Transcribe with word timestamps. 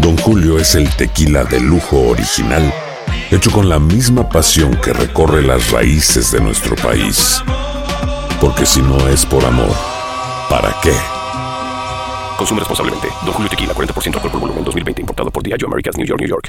Don 0.00 0.16
Julio 0.16 0.58
es 0.58 0.74
el 0.76 0.88
tequila 0.96 1.44
de 1.44 1.60
lujo 1.60 2.00
original, 2.08 2.72
hecho 3.30 3.50
con 3.50 3.68
la 3.68 3.78
misma 3.78 4.26
pasión 4.30 4.74
que 4.82 4.94
recorre 4.94 5.42
las 5.42 5.70
raíces 5.72 6.32
de 6.32 6.40
nuestro 6.40 6.74
país. 6.76 7.42
Porque 8.40 8.64
si 8.64 8.80
no 8.80 9.08
es 9.08 9.26
por 9.26 9.44
amor, 9.44 9.76
¿para 10.48 10.74
qué? 10.82 10.94
Consume 12.38 12.60
responsablemente. 12.60 13.08
Don 13.26 13.34
Julio 13.34 13.50
Tequila, 13.50 13.74
40% 13.74 14.14
alcohol 14.14 14.30
por 14.30 14.40
volumen, 14.40 14.64
2020. 14.64 15.02
Importado 15.02 15.30
por 15.30 15.42
Diageo 15.42 15.68
Americas, 15.68 15.98
New 15.98 16.06
York, 16.06 16.20
New 16.20 16.28
York. 16.30 16.48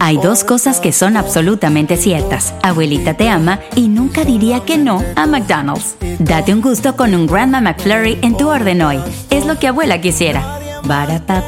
Hay 0.00 0.18
dos 0.18 0.44
cosas 0.44 0.78
que 0.78 0.92
son 0.92 1.16
absolutamente 1.16 1.96
ciertas. 1.96 2.52
Abuelita 2.62 3.14
te 3.14 3.30
ama 3.30 3.60
y 3.76 3.88
nunca 3.88 4.26
diría 4.26 4.60
que 4.60 4.76
no 4.76 5.02
a 5.16 5.26
McDonald's. 5.26 5.96
Date 6.18 6.52
un 6.52 6.60
gusto 6.60 6.94
con 6.96 7.14
un 7.14 7.26
Grandma 7.26 7.62
McFlurry 7.62 8.18
en 8.20 8.36
tu 8.36 8.50
orden 8.50 8.82
hoy. 8.82 8.98
Es 9.30 9.46
lo 9.46 9.58
que 9.58 9.68
abuela 9.68 10.02
quisiera. 10.02 10.58
Barata 10.84 11.42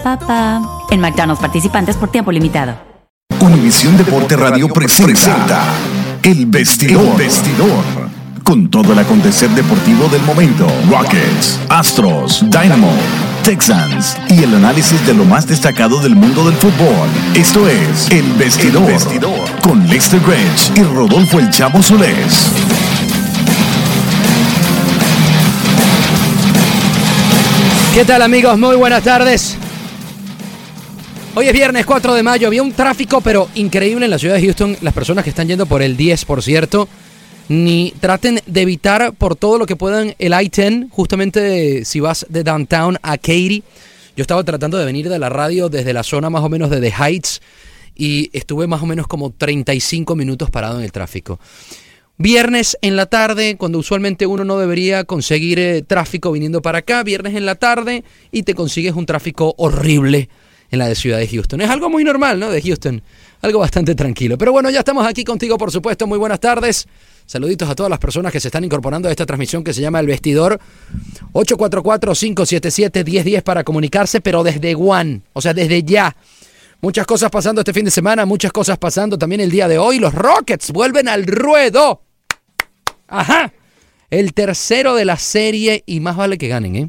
En 0.93 1.01
McDonald's 1.01 1.41
participantes 1.41 1.97
por 1.97 2.11
tiempo 2.11 2.31
limitado. 2.31 2.75
Univisión 3.41 3.97
Deporte 3.97 4.37
Radio 4.37 4.69
presenta 4.69 5.65
El 6.23 6.45
Vestidor. 6.45 7.13
El 7.13 7.17
Vestidor. 7.17 7.85
Con 8.45 8.69
todo 8.69 8.93
el 8.93 8.99
acontecer 8.99 9.49
deportivo 9.53 10.07
del 10.09 10.21
momento. 10.21 10.67
Rockets, 10.91 11.59
Astros, 11.71 12.45
Dynamo, 12.51 12.93
Texans 13.43 14.19
y 14.29 14.45
el 14.45 14.55
análisis 14.55 15.07
de 15.07 15.15
lo 15.15 15.25
más 15.25 15.47
destacado 15.47 15.99
del 15.99 16.15
mundo 16.15 16.45
del 16.45 16.57
fútbol. 16.57 17.09
Esto 17.35 17.67
es 17.67 18.11
El 18.11 18.31
Vestidor. 18.35 18.83
El 18.83 18.93
Vestidor. 18.93 19.51
Con 19.63 19.89
Lester 19.89 20.21
Grange 20.21 20.79
y 20.79 20.83
Rodolfo 20.83 21.39
El 21.39 21.49
Chavo 21.49 21.83
Solés. 21.83 22.53
¿Qué 27.95 28.05
tal 28.05 28.21
amigos? 28.21 28.59
Muy 28.59 28.77
buenas 28.77 29.03
tardes. 29.03 29.57
Hoy 31.35 31.47
es 31.47 31.55
viernes 31.55 31.87
4 31.87 32.13
de 32.13 32.23
mayo, 32.23 32.47
había 32.47 32.63
un 32.63 32.73
tráfico 32.73 33.23
pero 33.23 33.49
increíble 33.55 34.05
en 34.05 34.11
la 34.11 34.19
ciudad 34.19 34.35
de 34.35 34.43
Houston. 34.43 34.77
Las 34.83 34.93
personas 34.93 35.25
que 35.25 35.31
están 35.31 35.49
yendo 35.49 35.65
por 35.65 35.81
el 35.81 35.97
10, 35.97 36.27
por 36.27 36.43
cierto, 36.43 36.91
ni 37.49 37.95
traten 38.01 38.41
de 38.45 38.61
evitar 38.61 39.15
por 39.15 39.35
todo 39.35 39.57
lo 39.57 39.65
que 39.65 39.75
puedan 39.75 40.15
el 40.19 40.33
I-10, 40.35 40.91
justamente 40.91 41.87
si 41.87 42.01
vas 42.01 42.27
de 42.29 42.45
downtown 42.45 42.99
a 43.01 43.17
Katy. 43.17 43.63
Yo 44.15 44.21
estaba 44.21 44.45
tratando 44.45 44.77
de 44.77 44.85
venir 44.85 45.09
de 45.09 45.19
la 45.19 45.31
radio 45.31 45.71
desde 45.71 45.95
la 45.95 46.03
zona 46.03 46.29
más 46.29 46.45
o 46.45 46.51
menos 46.51 46.69
de 46.69 46.83
The 46.83 46.93
Heights 46.93 47.41
y 47.95 48.29
estuve 48.35 48.67
más 48.67 48.83
o 48.83 48.87
menos 48.87 49.07
como 49.07 49.31
35 49.31 50.15
minutos 50.15 50.51
parado 50.51 50.81
en 50.81 50.85
el 50.85 50.93
tráfico. 50.93 51.41
Viernes 52.19 52.77
en 52.83 52.95
la 52.95 53.07
tarde, 53.07 53.57
cuando 53.57 53.79
usualmente 53.79 54.27
uno 54.27 54.45
no 54.45 54.59
debería 54.59 55.05
conseguir 55.05 55.59
eh, 55.59 55.81
tráfico 55.81 56.31
viniendo 56.31 56.61
para 56.61 56.81
acá, 56.81 57.03
viernes 57.03 57.35
en 57.37 57.47
la 57.47 57.55
tarde 57.55 58.05
y 58.31 58.43
te 58.43 58.55
consigues 58.55 58.95
un 58.95 59.07
tráfico 59.07 59.55
horrible 59.57 60.29
en 60.73 60.79
la 60.79 60.89
de 60.89 60.97
ciudad 60.97 61.19
de 61.19 61.29
Houston. 61.29 61.61
Es 61.61 61.71
algo 61.71 61.89
muy 61.91 62.03
normal, 62.03 62.41
¿no? 62.41 62.51
De 62.51 62.63
Houston, 62.63 63.01
algo 63.43 63.61
bastante 63.61 63.95
tranquilo. 63.95 64.37
Pero 64.39 64.53
bueno, 64.53 64.71
ya 64.71 64.79
estamos 64.81 65.07
aquí 65.07 65.23
contigo, 65.23 65.59
por 65.59 65.71
supuesto. 65.71 66.07
Muy 66.07 66.17
buenas 66.19 66.41
tardes. 66.41 66.89
Saluditos 67.27 67.69
a 67.69 67.75
todas 67.75 67.91
las 67.91 67.99
personas 67.99 68.33
que 68.33 68.41
se 68.41 68.49
están 68.49 68.65
incorporando 68.65 69.07
a 69.07 69.11
esta 69.11 69.27
transmisión 69.27 69.63
que 69.63 69.75
se 69.75 69.83
llama 69.83 70.01
El 70.01 70.07
Vestidor. 70.07 70.59
844-577-1010 71.35 73.43
para 73.43 73.65
comunicarse, 73.65 74.23
pero 74.23 74.43
desde 74.43 74.75
One, 74.75 75.21
o 75.35 75.43
sea, 75.43 75.53
desde 75.53 75.83
ya. 75.83 76.17
Muchas 76.81 77.07
cosas 77.07 77.31
pasando 77.31 77.61
este 77.61 77.75
fin 77.75 77.85
de 77.85 77.91
semana, 77.91 78.25
muchas 78.25 78.51
cosas 78.51 78.79
pasando 78.79 79.19
también 79.19 79.43
el 79.43 79.51
día 79.51 79.69
de 79.69 79.77
hoy. 79.77 79.99
Los 79.99 80.15
Rockets 80.15 80.73
vuelven 80.73 81.07
al 81.07 81.27
ruedo. 81.27 82.01
Ajá. 83.09 83.53
El 84.09 84.33
tercero 84.33 84.95
de 84.95 85.05
la 85.05 85.19
serie 85.19 85.83
y 85.85 86.01
más 86.01 86.17
vale 86.17 86.39
que 86.39 86.49
ganen, 86.49 86.77
¿eh? 86.77 86.89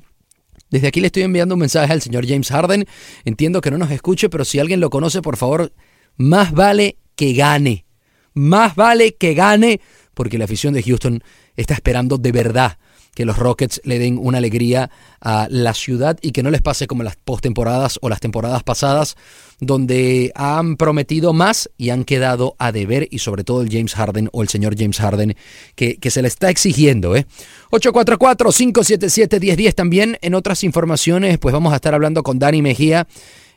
Desde 0.74 0.88
aquí 0.88 1.02
le 1.02 1.06
estoy 1.06 1.22
enviando 1.22 1.54
un 1.54 1.60
mensaje 1.60 1.94
al 1.94 2.02
señor 2.02 2.28
James 2.28 2.50
Harden. 2.50 2.88
Entiendo 3.26 3.62
que 3.62 3.70
no 3.70 3.78
nos 3.78 3.92
escuche, 3.92 4.28
pero 4.28 4.44
si 4.44 4.58
alguien 4.58 4.80
lo 4.80 4.90
conoce, 4.90 5.22
por 5.22 5.38
favor, 5.38 5.72
más 6.18 6.52
vale 6.52 6.98
que 7.16 7.34
gane. 7.34 7.86
Más 8.34 8.74
vale 8.74 9.14
que 9.14 9.36
gane, 9.36 9.82
porque 10.16 10.40
la 10.40 10.46
afición 10.46 10.74
de 10.74 10.82
Houston 10.82 11.24
está 11.56 11.76
esperando 11.76 12.18
de 12.18 12.32
verdad 12.32 12.80
que 13.16 13.26
los 13.26 13.38
Rockets 13.38 13.82
le 13.84 14.00
den 14.00 14.18
una 14.22 14.38
alegría 14.40 14.90
a 15.22 15.48
la 15.50 15.74
ciudad 15.74 16.18
y 16.22 16.32
que 16.32 16.44
no 16.44 16.52
les 16.52 16.62
pase 16.62 16.88
como 16.88 17.04
las 17.04 17.16
postemporadas 17.16 17.98
o 18.02 18.10
las 18.10 18.20
temporadas 18.20 18.64
pasadas, 18.64 19.16
donde 19.60 20.32
han 20.36 20.76
prometido 20.78 21.34
más 21.34 21.70
y 21.78 21.92
han 21.92 22.04
quedado 22.04 22.56
a 22.60 22.72
deber, 22.72 23.08
y 23.12 23.20
sobre 23.20 23.44
todo 23.44 23.62
el 23.62 23.70
James 23.72 23.94
Harden 23.94 24.30
o 24.32 24.42
el 24.42 24.50
señor 24.50 24.76
James 24.78 24.98
Harden, 24.98 25.36
que, 25.76 25.98
que 25.98 26.10
se 26.12 26.22
le 26.22 26.28
está 26.28 26.50
exigiendo. 26.50 27.16
¿eh? 27.16 27.26
844-577-1010 27.72 29.74
también. 29.74 30.18
En 30.22 30.36
otras 30.36 30.64
informaciones, 30.64 31.38
pues 31.38 31.54
vamos 31.54 31.74
a 31.74 31.78
estar 31.78 31.94
hablando 31.94 32.24
con 32.24 32.40
Dani 32.40 32.62
Mejía 32.62 33.08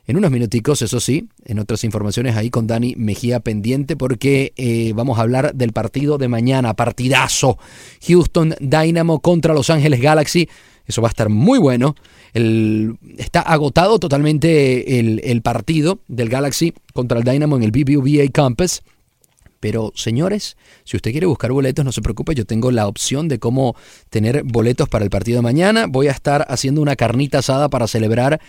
en 0.07 0.15
unos 0.15 0.31
minuticos, 0.31 0.81
eso 0.81 1.01
sí, 1.01 1.27
en 1.45 1.59
otras 1.59 1.83
informaciones 1.83 2.37
ahí 2.37 2.49
con 2.49 2.65
Dani 2.65 2.95
Mejía 2.95 3.41
pendiente 3.41 3.97
porque 3.97 4.53
eh, 4.55 4.93
vamos 4.95 5.19
a 5.19 5.21
hablar 5.21 5.53
del 5.53 5.73
partido 5.73 6.17
de 6.17 6.29
mañana, 6.29 6.73
partidazo. 6.75 7.57
Houston 8.07 8.55
Dynamo 8.61 9.19
contra 9.19 9.53
Los 9.53 9.69
Ángeles 9.69 9.99
Galaxy. 10.01 10.47
Eso 10.85 11.01
va 11.01 11.09
a 11.09 11.11
estar 11.11 11.27
muy 11.27 11.59
bueno. 11.59 11.95
Está 12.33 13.41
agotado 13.41 13.99
totalmente 13.99 14.99
el, 14.99 15.19
el 15.25 15.41
partido 15.41 15.99
del 16.07 16.29
Galaxy 16.29 16.73
contra 16.93 17.17
el 17.17 17.25
Dynamo 17.25 17.57
en 17.57 17.63
el 17.63 17.71
BBVA 17.71 18.29
Campus. 18.31 18.83
Pero 19.59 19.91
señores, 19.95 20.55
si 20.85 20.95
usted 20.95 21.11
quiere 21.11 21.25
buscar 21.25 21.51
boletos, 21.51 21.83
no 21.83 21.91
se 21.91 22.01
preocupe, 22.01 22.33
yo 22.33 22.45
tengo 22.45 22.71
la 22.71 22.87
opción 22.87 23.27
de 23.27 23.39
cómo 23.39 23.75
tener 24.09 24.43
boletos 24.43 24.87
para 24.87 25.03
el 25.03 25.09
partido 25.09 25.39
de 25.39 25.41
mañana. 25.41 25.87
Voy 25.87 26.07
a 26.07 26.11
estar 26.11 26.45
haciendo 26.47 26.81
una 26.81 26.95
carnita 26.95 27.39
asada 27.39 27.67
para 27.67 27.87
celebrar 27.87 28.39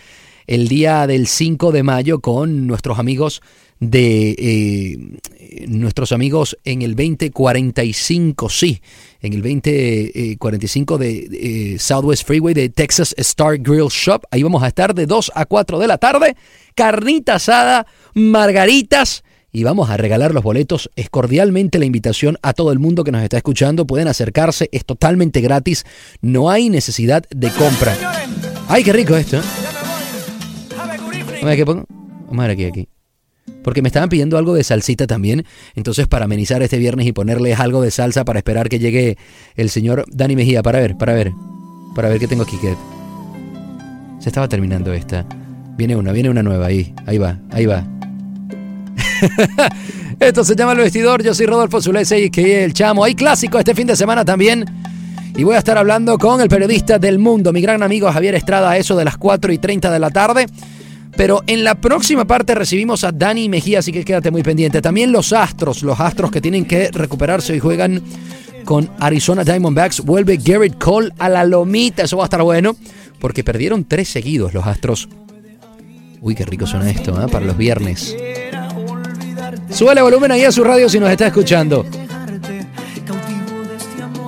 el 0.49 0.67
día 0.67 1.05
del 1.05 1.27
5 1.27 1.71
de 1.71 1.83
mayo 1.83 2.21
con 2.21 2.65
nuestros 2.65 2.97
amigos 2.97 3.43
de 3.79 4.35
eh, 4.39 5.67
nuestros 5.67 6.11
amigos 6.11 6.57
en 6.65 6.81
el 6.81 6.95
2045, 6.95 8.49
sí, 8.49 8.81
en 9.21 9.33
el 9.33 9.43
2045 9.43 10.97
de 10.97 11.29
eh, 11.73 11.79
Southwest 11.79 12.25
Freeway 12.25 12.55
de 12.55 12.69
Texas 12.69 13.13
Star 13.17 13.59
Grill 13.59 13.89
Shop. 13.89 14.23
Ahí 14.31 14.41
vamos 14.41 14.63
a 14.63 14.69
estar 14.69 14.95
de 14.95 15.05
2 15.05 15.33
a 15.35 15.45
4 15.45 15.77
de 15.77 15.87
la 15.87 15.99
tarde, 15.99 16.35
carnita 16.73 17.35
asada, 17.35 17.85
margaritas. 18.15 19.23
Y 19.51 19.63
vamos 19.63 19.91
a 19.91 19.97
regalar 19.97 20.33
los 20.33 20.43
boletos. 20.43 20.89
Es 20.95 21.11
cordialmente 21.11 21.77
la 21.77 21.85
invitación 21.85 22.37
a 22.41 22.53
todo 22.53 22.71
el 22.71 22.79
mundo 22.79 23.03
que 23.03 23.11
nos 23.11 23.23
está 23.23 23.37
escuchando. 23.37 23.85
Pueden 23.85 24.07
acercarse, 24.07 24.69
es 24.71 24.83
totalmente 24.85 25.41
gratis. 25.41 25.85
No 26.21 26.49
hay 26.49 26.69
necesidad 26.69 27.23
de 27.29 27.49
compra. 27.51 27.95
¡Ay, 28.67 28.83
qué 28.83 28.93
rico 28.93 29.15
esto! 29.15 29.41
Vamos 31.39 31.43
a 31.43 31.55
ver 31.55 31.57
qué 31.57 31.65
pongo. 31.65 31.85
Vamos 32.27 32.39
a 32.39 32.47
ver 32.47 32.51
aquí, 32.51 32.65
aquí. 32.65 32.89
Porque 33.63 33.81
me 33.81 33.87
estaban 33.87 34.09
pidiendo 34.09 34.37
algo 34.37 34.53
de 34.53 34.63
salsita 34.63 35.07
también. 35.07 35.45
Entonces, 35.73 36.07
para 36.07 36.25
amenizar 36.25 36.61
este 36.61 36.77
viernes 36.77 37.07
y 37.07 37.13
ponerles 37.13 37.59
algo 37.59 37.81
de 37.81 37.91
salsa 37.91 38.25
para 38.25 38.39
esperar 38.39 38.67
que 38.67 38.77
llegue 38.77 39.17
el 39.55 39.69
señor 39.69 40.05
Dani 40.11 40.35
Mejía. 40.35 40.61
Para 40.61 40.79
ver, 40.79 40.97
para 40.97 41.13
ver. 41.13 41.31
Para 41.95 42.09
ver 42.09 42.19
qué 42.19 42.27
tengo 42.27 42.43
aquí. 42.43 42.57
Que... 42.57 42.75
Se 44.19 44.29
estaba 44.29 44.49
terminando 44.49 44.91
esta. 44.91 45.25
Viene 45.77 45.95
una, 45.95 46.11
viene 46.11 46.29
una 46.29 46.43
nueva 46.43 46.65
ahí. 46.67 46.93
Ahí 47.05 47.17
va, 47.17 47.39
ahí 47.51 47.65
va. 47.65 47.87
Esto 50.19 50.43
se 50.43 50.55
llama 50.55 50.73
El 50.73 50.79
Vestidor. 50.79 51.23
Yo 51.23 51.33
soy 51.33 51.45
Rodolfo 51.45 51.81
Zulese 51.81 52.19
y 52.19 52.29
que 52.29 52.65
el 52.65 52.73
chamo. 52.73 53.05
Hay 53.05 53.15
clásico 53.15 53.57
este 53.57 53.73
fin 53.73 53.87
de 53.87 53.95
semana 53.95 54.25
también. 54.25 54.65
Y 55.37 55.43
voy 55.45 55.55
a 55.55 55.59
estar 55.59 55.77
hablando 55.77 56.17
con 56.17 56.41
el 56.41 56.49
periodista 56.49 56.99
del 56.99 57.17
mundo, 57.17 57.53
mi 57.53 57.61
gran 57.61 57.81
amigo 57.81 58.11
Javier 58.11 58.35
Estrada, 58.35 58.71
a 58.71 58.77
eso 58.77 58.97
de 58.97 59.05
las 59.05 59.15
4 59.15 59.53
y 59.53 59.57
30 59.57 59.89
de 59.89 59.99
la 59.99 60.09
tarde 60.09 60.47
Pero 61.15 61.43
en 61.47 61.63
la 61.63 61.75
próxima 61.75 62.25
parte 62.25 62.55
recibimos 62.55 63.03
a 63.03 63.11
Dani 63.11 63.49
Mejía, 63.49 63.79
así 63.79 63.91
que 63.91 64.05
quédate 64.05 64.31
muy 64.31 64.43
pendiente. 64.43 64.81
También 64.81 65.11
los 65.11 65.33
Astros, 65.33 65.83
los 65.83 65.99
Astros 65.99 66.31
que 66.31 66.41
tienen 66.41 66.65
que 66.65 66.91
recuperarse 66.91 67.55
y 67.55 67.59
juegan 67.59 68.01
con 68.65 68.89
Arizona 68.99 69.43
Diamondbacks. 69.43 70.01
Vuelve 70.01 70.37
Garrett 70.37 70.77
Cole 70.77 71.11
a 71.17 71.29
la 71.29 71.43
lomita, 71.43 72.03
eso 72.03 72.17
va 72.17 72.23
a 72.23 72.25
estar 72.27 72.41
bueno, 72.41 72.75
porque 73.19 73.43
perdieron 73.43 73.85
tres 73.85 74.09
seguidos 74.09 74.53
los 74.53 74.65
Astros. 74.65 75.09
Uy, 76.21 76.35
qué 76.35 76.45
rico 76.45 76.67
suena 76.67 76.89
esto, 76.89 77.11
¿eh? 77.21 77.27
para 77.31 77.45
los 77.45 77.57
viernes. 77.57 78.15
Súbele 79.69 80.01
volumen 80.01 80.31
ahí 80.31 80.43
a 80.43 80.51
su 80.51 80.63
radio 80.63 80.89
si 80.89 80.99
nos 80.99 81.09
está 81.09 81.27
escuchando. 81.27 81.85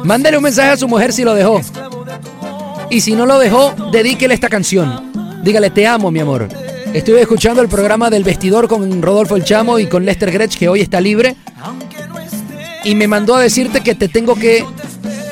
Mándale 0.03 0.37
un 0.37 0.43
mensaje 0.43 0.71
a 0.71 0.77
su 0.77 0.87
mujer 0.87 1.13
si 1.13 1.23
lo 1.23 1.33
dejó. 1.33 1.61
Y 2.89 3.01
si 3.01 3.13
no 3.13 3.25
lo 3.25 3.39
dejó, 3.39 3.73
dedíquele 3.91 4.33
esta 4.33 4.49
canción. 4.49 5.11
Dígale, 5.43 5.69
te 5.69 5.87
amo, 5.87 6.11
mi 6.11 6.19
amor. 6.19 6.47
Estuve 6.93 7.21
escuchando 7.21 7.61
el 7.61 7.69
programa 7.69 8.09
del 8.09 8.25
vestidor 8.25 8.67
con 8.67 9.01
Rodolfo 9.01 9.37
El 9.37 9.45
Chamo 9.45 9.79
y 9.79 9.87
con 9.87 10.05
Lester 10.05 10.29
Gretsch, 10.29 10.57
que 10.57 10.67
hoy 10.67 10.81
está 10.81 10.99
libre. 10.99 11.37
Y 12.83 12.95
me 12.95 13.07
mandó 13.07 13.35
a 13.35 13.41
decirte 13.41 13.79
que 13.81 13.95
te 13.95 14.09
tengo 14.09 14.35
que, 14.35 14.65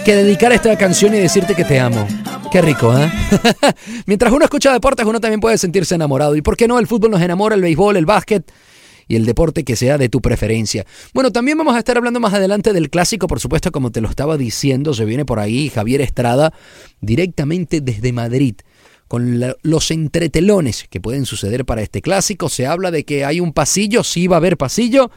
que 0.06 0.16
dedicar 0.16 0.54
esta 0.54 0.78
canción 0.78 1.14
y 1.14 1.18
decirte 1.18 1.56
que 1.56 1.66
te 1.66 1.78
amo. 1.78 2.08
Qué 2.50 2.62
rico, 2.62 2.98
¿eh? 2.98 3.12
Mientras 4.06 4.32
uno 4.32 4.46
escucha 4.46 4.72
deportes, 4.72 5.06
uno 5.06 5.20
también 5.20 5.42
puede 5.42 5.58
sentirse 5.58 5.96
enamorado. 5.96 6.38
¿Y 6.38 6.42
por 6.42 6.56
qué 6.56 6.66
no? 6.66 6.80
El 6.80 6.88
fútbol 6.88 7.12
nos 7.12 7.22
enamora, 7.22 7.56
el 7.56 7.62
béisbol, 7.62 7.98
el 7.98 8.06
básquet 8.06 8.50
y 9.10 9.18
el 9.18 9.26
deporte 9.26 9.66
que 9.66 9.76
sea 9.76 9.98
de 9.98 10.08
tu 10.08 10.22
preferencia. 10.22 10.86
Bueno, 11.14 11.32
también 11.32 11.58
vamos 11.58 11.76
a 11.76 11.80
estar 11.80 11.98
hablando 11.98 12.22
más 12.22 12.34
adelante 12.34 12.72
del 12.72 12.90
clásico, 12.90 13.28
por 13.28 13.42
supuesto, 13.42 13.72
como 13.74 13.92
te 13.92 14.00
lo 14.00 14.08
estaba 14.08 14.38
diciendo, 14.38 14.94
se 14.94 15.04
viene 15.04 15.26
por 15.26 15.40
ahí 15.40 15.70
Javier 15.70 16.00
Estrada 16.00 16.54
directamente 17.02 17.82
desde 17.82 18.14
Madrid 18.14 18.56
con 19.10 19.42
los 19.64 19.92
entretelones 19.92 20.86
que 20.88 21.02
pueden 21.02 21.26
suceder 21.26 21.66
para 21.66 21.82
este 21.82 22.02
clásico. 22.02 22.48
Se 22.48 22.68
habla 22.68 22.92
de 22.92 23.04
que 23.04 23.26
hay 23.26 23.42
un 23.42 23.54
pasillo, 23.54 24.04
sí 24.04 24.28
va 24.28 24.36
a 24.36 24.38
haber 24.38 24.56
pasillo, 24.56 25.10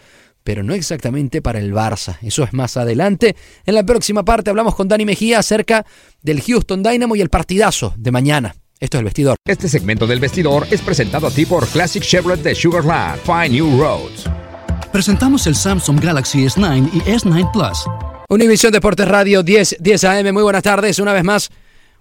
pero 0.43 0.63
no 0.63 0.73
exactamente 0.73 1.43
para 1.43 1.61
el 1.61 1.73
Barça. 1.75 2.17
Eso 2.23 2.43
es 2.43 2.55
más 2.55 2.79
adelante. 2.79 3.37
En 3.67 3.75
la 3.75 3.85
próxima 3.85 4.25
parte 4.25 4.49
hablamos 4.49 4.75
con 4.75 4.89
Dani 4.89 5.05
Mejía 5.05 5.39
acerca 5.39 5.85
del 6.23 6.41
Houston 6.41 6.83
Dynamo 6.83 7.15
y 7.17 7.21
el 7.21 7.29
partidazo 7.29 7.93
de 7.99 8.11
mañana. 8.11 8.57
Esto 8.81 8.97
es 8.97 9.01
el 9.01 9.05
vestidor. 9.05 9.37
Este 9.47 9.69
segmento 9.69 10.07
del 10.07 10.21
vestidor 10.21 10.67
es 10.71 10.81
presentado 10.81 11.27
a 11.27 11.31
ti 11.31 11.45
por 11.45 11.69
Classic 11.69 12.03
Chevrolet 12.03 12.43
de 12.43 12.55
Sugarland. 12.55 13.21
Find 13.21 13.53
New 13.53 13.79
Roads. 13.79 14.25
Presentamos 14.91 15.47
el 15.47 15.55
Samsung 15.55 16.01
Galaxy 16.01 16.47
S9 16.47 16.91
y 16.95 17.01
S9 17.01 17.53
Plus. 17.53 17.85
Univisión 18.31 18.73
Deportes 18.73 19.07
Radio 19.07 19.43
10, 19.43 19.77
10 19.81 20.05
AM. 20.05 20.33
Muy 20.33 20.43
buenas 20.43 20.63
tardes. 20.63 20.99
Una 20.99 21.13
vez 21.13 21.25
más. 21.25 21.51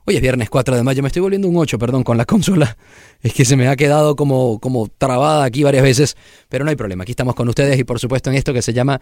Hoy 0.05 0.15
es 0.15 0.21
viernes 0.21 0.49
4 0.49 0.75
de 0.75 0.83
mayo. 0.83 1.03
Me 1.03 1.07
estoy 1.07 1.21
volviendo 1.21 1.47
un 1.47 1.55
8, 1.57 1.77
perdón, 1.77 2.03
con 2.03 2.17
la 2.17 2.25
consola. 2.25 2.75
Es 3.21 3.33
que 3.33 3.45
se 3.45 3.55
me 3.55 3.67
ha 3.67 3.75
quedado 3.75 4.15
como, 4.15 4.57
como 4.59 4.87
trabada 4.87 5.43
aquí 5.43 5.61
varias 5.61 5.83
veces. 5.83 6.17
Pero 6.49 6.65
no 6.65 6.71
hay 6.71 6.75
problema. 6.75 7.03
Aquí 7.03 7.11
estamos 7.11 7.35
con 7.35 7.47
ustedes 7.47 7.77
y 7.77 7.83
por 7.83 7.99
supuesto 7.99 8.31
en 8.31 8.35
esto 8.35 8.51
que 8.51 8.63
se 8.63 8.73
llama 8.73 8.99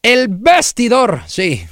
El 0.00 0.28
Vestidor. 0.28 1.20
Sí. 1.26 1.62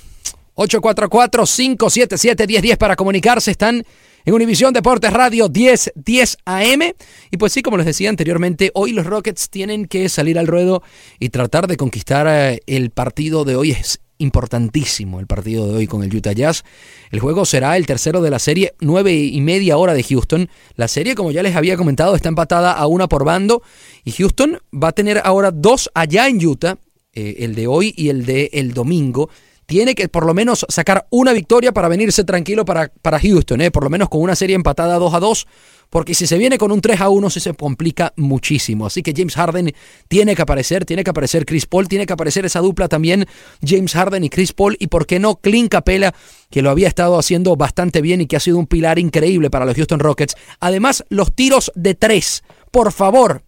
844-577-1010 0.57 2.77
para 2.77 2.97
comunicarse. 2.97 3.51
Están 3.51 3.83
en 4.27 4.35
Univisión 4.35 4.75
Deportes 4.75 5.11
Radio 5.11 5.49
10, 5.49 5.93
10 5.95 6.37
AM. 6.45 6.83
Y 7.31 7.39
pues 7.39 7.55
sí, 7.55 7.63
como 7.63 7.79
les 7.79 7.87
decía 7.87 8.11
anteriormente, 8.11 8.73
hoy 8.75 8.93
los 8.93 9.07
Rockets 9.07 9.49
tienen 9.49 9.87
que 9.87 10.11
salir 10.11 10.39
al 10.39 10.47
ruedo 10.47 10.83
y 11.19 11.31
tratar 11.31 11.67
de 11.67 11.79
conquistar 11.79 12.27
eh, 12.29 12.61
el 12.67 12.91
partido 12.91 13.47
de 13.47 13.57
hoy. 13.57 13.71
Es 13.71 14.03
importantísimo 14.21 15.21
el 15.21 15.27
partido 15.27 15.67
de 15.67 15.75
hoy 15.77 15.87
con 15.87 16.03
el 16.03 16.15
Utah 16.15 16.33
Jazz. 16.33 16.63
El 17.11 17.21
juego 17.21 17.45
será 17.45 17.77
el 17.77 17.87
tercero 17.87 18.23
de 18.23 18.31
la 18.31 18.39
serie, 18.39 18.75
nueve 18.81 19.15
y 19.15 19.41
media 19.41 19.77
hora 19.77 19.95
de 19.95 20.03
Houston. 20.03 20.49
La 20.77 20.89
serie, 20.89 21.15
como 21.15 21.33
ya 21.33 21.43
les 21.43 21.57
había 21.57 21.77
comentado, 21.77 22.15
está 22.15 22.29
empatada 22.29 22.73
a 22.73 22.87
una 22.87 23.09
por 23.09 23.25
bando. 23.25 23.63
Y 24.05 24.13
Houston 24.13 24.59
va 24.73 24.89
a 24.89 24.93
tener 24.93 25.21
ahora 25.25 25.51
dos 25.51 25.91
allá 25.95 26.29
en 26.29 26.45
Utah, 26.47 26.79
eh, 27.13 27.37
el 27.41 27.55
de 27.55 27.67
hoy 27.67 27.93
y 27.97 28.09
el 28.09 28.25
de 28.25 28.51
el 28.53 28.73
domingo 28.73 29.29
tiene 29.71 29.95
que 29.95 30.09
por 30.09 30.27
lo 30.27 30.35
menos 30.35 30.67
sacar 30.69 31.07
una 31.11 31.33
victoria 31.33 31.71
para 31.71 31.87
venirse 31.87 32.25
tranquilo 32.25 32.65
para, 32.65 32.91
para 33.03 33.21
Houston, 33.21 33.61
¿eh? 33.61 33.71
por 33.71 33.85
lo 33.85 33.89
menos 33.89 34.09
con 34.09 34.21
una 34.21 34.35
serie 34.35 34.57
empatada 34.57 34.99
2 34.99 35.15
a 35.15 35.21
2, 35.21 35.47
porque 35.91 36.13
si 36.13 36.27
se 36.27 36.39
viene 36.39 36.59
con 36.59 36.73
un 36.73 36.81
3 36.81 37.01
a 37.01 37.09
1 37.09 37.31
se 37.31 37.55
complica 37.55 38.13
muchísimo. 38.17 38.87
Así 38.87 39.05
que 39.05 39.13
James 39.17 39.37
Harden 39.37 39.73
tiene 40.09 40.35
que 40.35 40.43
aparecer, 40.43 40.85
tiene 40.85 41.05
que 41.05 41.11
aparecer 41.11 41.47
Chris 41.47 41.67
Paul, 41.67 41.87
tiene 41.87 42.05
que 42.05 42.13
aparecer 42.13 42.45
esa 42.45 42.59
dupla 42.59 42.89
también, 42.89 43.29
James 43.65 43.93
Harden 43.93 44.25
y 44.25 44.29
Chris 44.29 44.53
Paul, 44.53 44.77
y 44.81 44.89
por 44.89 45.07
qué 45.07 45.21
no 45.21 45.37
Clint 45.37 45.71
Capela, 45.71 46.17
que 46.51 46.63
lo 46.63 46.71
había 46.71 46.89
estado 46.89 47.17
haciendo 47.17 47.55
bastante 47.55 48.03
bien 48.03 48.21
y 48.21 48.27
que 48.27 48.35
ha 48.35 48.41
sido 48.41 48.59
un 48.59 48.67
pilar 48.67 48.99
increíble 48.99 49.51
para 49.51 49.67
los 49.67 49.77
Houston 49.77 50.01
Rockets. 50.01 50.35
Además, 50.59 51.05
los 51.11 51.33
tiros 51.33 51.71
de 51.77 51.95
3, 51.95 52.43
por 52.73 52.91
favor, 52.91 53.45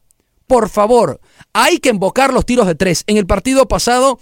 por 0.46 0.68
favor, 0.68 1.20
hay 1.52 1.78
que 1.78 1.88
invocar 1.88 2.32
los 2.32 2.46
tiros 2.46 2.68
de 2.68 2.76
3. 2.76 3.04
En 3.08 3.16
el 3.16 3.26
partido 3.26 3.66
pasado 3.66 4.20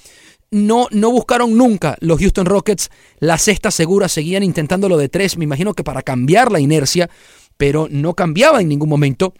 no, 0.51 0.89
no 0.91 1.11
buscaron 1.11 1.57
nunca 1.57 1.97
los 2.01 2.19
Houston 2.19 2.47
Rockets 2.47 2.91
la 3.19 3.39
cesta 3.39 3.71
segura, 3.71 4.09
seguían 4.09 4.43
intentándolo 4.43 4.97
de 4.97 5.09
tres, 5.09 5.37
me 5.37 5.45
imagino 5.45 5.75
que 5.75 5.85
para 5.85 6.03
cambiar 6.03 6.51
la 6.51 6.61
inercia, 6.61 7.09
pero 7.57 7.89
no 7.91 8.15
cambiaba 8.15 8.61
en 8.61 8.69
ningún 8.69 8.89
momento. 8.89 9.35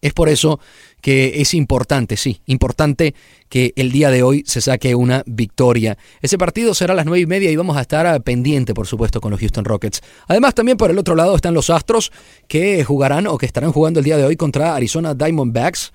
Es 0.00 0.14
por 0.14 0.28
eso 0.28 0.58
que 1.00 1.40
es 1.40 1.54
importante, 1.54 2.16
sí, 2.16 2.40
importante 2.46 3.14
que 3.48 3.72
el 3.76 3.92
día 3.92 4.10
de 4.10 4.22
hoy 4.22 4.42
se 4.46 4.60
saque 4.60 4.94
una 4.94 5.22
victoria. 5.26 5.96
Ese 6.22 6.38
partido 6.38 6.74
será 6.74 6.94
a 6.94 6.96
las 6.96 7.06
nueve 7.06 7.20
y 7.20 7.26
media 7.26 7.50
y 7.50 7.56
vamos 7.56 7.76
a 7.76 7.82
estar 7.82 8.20
pendiente, 8.22 8.72
por 8.74 8.86
supuesto, 8.86 9.20
con 9.20 9.30
los 9.30 9.38
Houston 9.38 9.64
Rockets. 9.64 10.00
Además, 10.26 10.54
también 10.54 10.76
por 10.76 10.90
el 10.90 10.98
otro 10.98 11.14
lado 11.14 11.36
están 11.36 11.54
los 11.54 11.70
Astros 11.70 12.10
que 12.48 12.82
jugarán 12.82 13.26
o 13.26 13.38
que 13.38 13.46
estarán 13.46 13.70
jugando 13.70 14.00
el 14.00 14.04
día 14.04 14.16
de 14.16 14.24
hoy 14.24 14.36
contra 14.36 14.74
Arizona 14.74 15.14
Diamondbacks. 15.14 15.92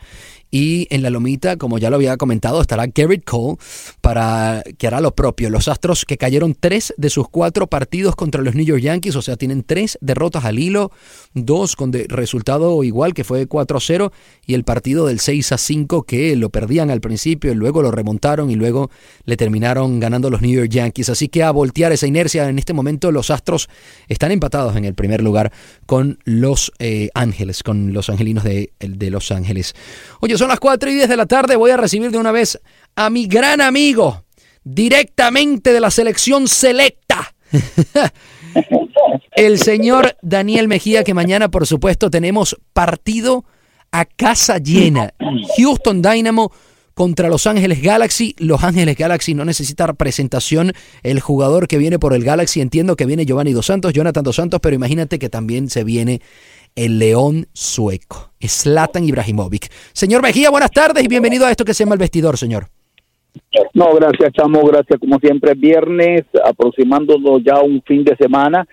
Y 0.50 0.88
en 0.90 1.04
la 1.04 1.10
lomita, 1.10 1.58
como 1.58 1.78
ya 1.78 1.90
lo 1.90 1.98
había 1.98 2.16
comentado, 2.18 2.62
estará 2.62 2.88
Garrett 2.88 3.26
Cole 3.26 3.58
para 4.02 4.64
que 4.78 4.88
hará 4.88 5.02
lo 5.02 5.14
propio. 5.14 5.50
Los 5.50 5.68
Astros 5.68 6.06
que 6.06 6.18
cayeron 6.18 6.56
tres 6.58 6.94
de 6.98 7.10
sus 7.10 7.28
cuatro 7.28 7.68
partidos 7.68 8.16
contra 8.16 8.42
los 8.42 8.56
New 8.56 8.66
York 8.66 8.82
Yankees, 8.82 9.16
o 9.16 9.22
sea, 9.22 9.36
tienen 9.36 9.64
tres 9.64 9.98
derrotas 10.02 10.46
al 10.46 10.60
hilo, 10.60 10.92
dos 11.34 11.76
con 11.76 11.92
resultado 11.92 12.84
igual 12.84 13.14
que 13.14 13.24
fue 13.24 13.48
4-0 13.48 14.12
y 14.46 14.54
el 14.54 14.64
partido 14.64 15.06
del 15.06 15.20
6-5 15.20 16.06
que 16.06 16.36
lo 16.36 16.50
perdían 16.50 16.92
al 16.92 17.02
principio 17.02 17.52
y 17.52 17.56
luego 17.56 17.82
lo 17.82 17.92
remontaron 17.92 18.50
y 18.50 18.56
luego 18.56 18.90
le 19.26 19.38
terminaron 19.38 20.00
ganando 20.00 20.30
los 20.30 20.42
New 20.42 20.52
York 20.52 20.70
Yankees. 20.70 21.10
Así 21.10 21.28
que 21.28 21.44
a 21.44 21.52
voltear 21.52 21.92
esa 21.92 22.08
inercia 22.08 22.48
en 22.48 22.58
este 22.58 22.74
momento 22.74 23.12
los 23.12 23.30
Astros 23.30 23.70
están 24.08 24.32
empatados 24.32 24.76
en 24.76 24.86
el 24.86 24.94
primer 24.94 25.22
lugar 25.22 25.52
con 25.86 26.20
los 26.24 26.72
eh, 26.80 27.10
Ángeles, 27.14 27.64
con 27.64 27.94
los 27.94 28.10
angelinos 28.10 28.44
de, 28.44 28.72
de 28.80 29.10
Los 29.10 29.32
Ángeles. 29.32 29.76
Oye, 30.22 30.37
son 30.38 30.50
las 30.50 30.60
4 30.60 30.90
y 30.90 30.96
10 30.96 31.10
de 31.10 31.18
la 31.18 31.26
tarde. 31.26 31.56
Voy 31.56 31.72
a 31.72 31.78
recibir 31.78 32.12
de 32.12 32.18
una 32.18 32.32
vez 32.32 32.60
a 32.96 33.10
mi 33.10 33.28
gran 33.28 33.62
amigo, 33.62 34.24
directamente 34.64 35.74
de 35.74 35.80
la 35.80 35.92
selección 35.92 36.48
selecta. 36.48 37.34
El 39.36 39.60
señor 39.60 40.18
Daniel 40.22 40.68
Mejía, 40.68 41.04
que 41.04 41.14
mañana, 41.14 41.50
por 41.50 41.68
supuesto, 41.68 42.10
tenemos 42.10 42.58
partido 42.74 43.46
a 43.92 44.06
casa 44.06 44.58
llena. 44.58 45.14
Houston 45.58 46.02
Dynamo 46.02 46.52
contra 46.94 47.30
Los 47.30 47.46
Ángeles 47.46 47.82
Galaxy. 47.82 48.36
Los 48.40 48.64
Ángeles 48.64 48.98
Galaxy 48.98 49.36
no 49.36 49.46
necesita 49.46 49.94
presentación. 49.94 50.74
El 51.04 51.20
jugador 51.20 51.68
que 51.68 51.78
viene 51.78 52.00
por 52.00 52.14
el 52.14 52.24
Galaxy, 52.24 52.60
entiendo 52.60 52.96
que 52.96 53.06
viene 53.06 53.26
Giovanni 53.26 53.54
Dos 53.54 53.68
Santos, 53.68 53.94
Jonathan 53.94 54.24
Dos 54.24 54.36
Santos, 54.36 54.60
pero 54.62 54.76
imagínate 54.76 55.20
que 55.20 55.30
también 55.30 55.70
se 55.70 55.84
viene 55.84 56.22
el 56.78 57.00
león 57.00 57.48
sueco, 57.54 58.30
Zlatan 58.40 59.04
Ibrahimovic. 59.04 59.68
Señor 59.94 60.22
Mejía, 60.22 60.52
buenas 60.52 60.72
tardes 60.72 61.04
y 61.04 61.08
bienvenido 61.08 61.46
a 61.46 61.52
esto 61.52 61.66
que 61.66 61.74
se 61.74 61.84
llama 61.84 61.96
El 61.96 62.00
Vestidor, 62.00 62.38
señor. 62.38 62.68
No, 63.74 63.94
gracias, 63.96 64.32
Chamo, 64.34 64.62
gracias 64.64 65.00
como 65.00 65.18
siempre. 65.18 65.56
Viernes, 65.56 66.24
aproximándonos 66.46 67.44
ya 67.44 67.62
un 67.62 67.82
fin 67.82 68.04
de 68.04 68.16
semana. 68.16 68.68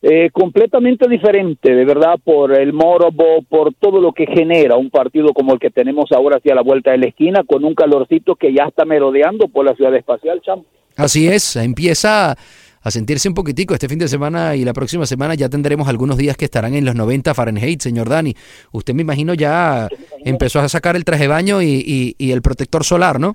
Eh, 0.00 0.30
completamente 0.32 1.08
diferente, 1.08 1.74
de 1.74 1.84
verdad, 1.84 2.16
por 2.22 2.58
el 2.58 2.72
morbo, 2.72 3.42
por 3.48 3.74
todo 3.74 4.00
lo 4.00 4.12
que 4.12 4.26
genera 4.26 4.76
un 4.76 4.90
partido 4.90 5.28
como 5.34 5.54
el 5.54 5.58
que 5.58 5.70
tenemos 5.70 6.12
ahora 6.12 6.36
hacia 6.38 6.54
la 6.54 6.62
vuelta 6.62 6.92
de 6.92 6.98
la 6.98 7.06
esquina, 7.06 7.42
con 7.46 7.64
un 7.64 7.74
calorcito 7.74 8.36
que 8.36 8.54
ya 8.54 8.64
está 8.64 8.84
merodeando 8.84 9.48
por 9.48 9.64
la 9.66 9.74
ciudad 9.74 9.94
espacial, 9.94 10.40
Chamo. 10.42 10.64
Así 10.96 11.26
es, 11.26 11.56
empieza 11.56 12.36
a 12.84 12.90
sentirse 12.90 13.28
un 13.28 13.34
poquitico 13.34 13.72
este 13.72 13.88
fin 13.88 13.98
de 13.98 14.08
semana 14.08 14.54
y 14.54 14.64
la 14.64 14.74
próxima 14.74 15.06
semana 15.06 15.34
ya 15.34 15.48
tendremos 15.48 15.88
algunos 15.88 16.18
días 16.18 16.36
que 16.36 16.44
estarán 16.44 16.74
en 16.74 16.84
los 16.84 16.94
90 16.94 17.32
Fahrenheit, 17.32 17.80
señor 17.80 18.10
Dani. 18.10 18.34
Usted 18.72 18.94
me 18.94 19.02
imagino 19.02 19.32
ya 19.32 19.88
empezó 20.24 20.60
a 20.60 20.68
sacar 20.68 20.94
el 20.94 21.04
traje 21.04 21.22
de 21.22 21.28
baño 21.28 21.62
y, 21.62 22.14
el 22.18 22.42
protector 22.42 22.84
solar, 22.84 23.18
¿no? 23.18 23.32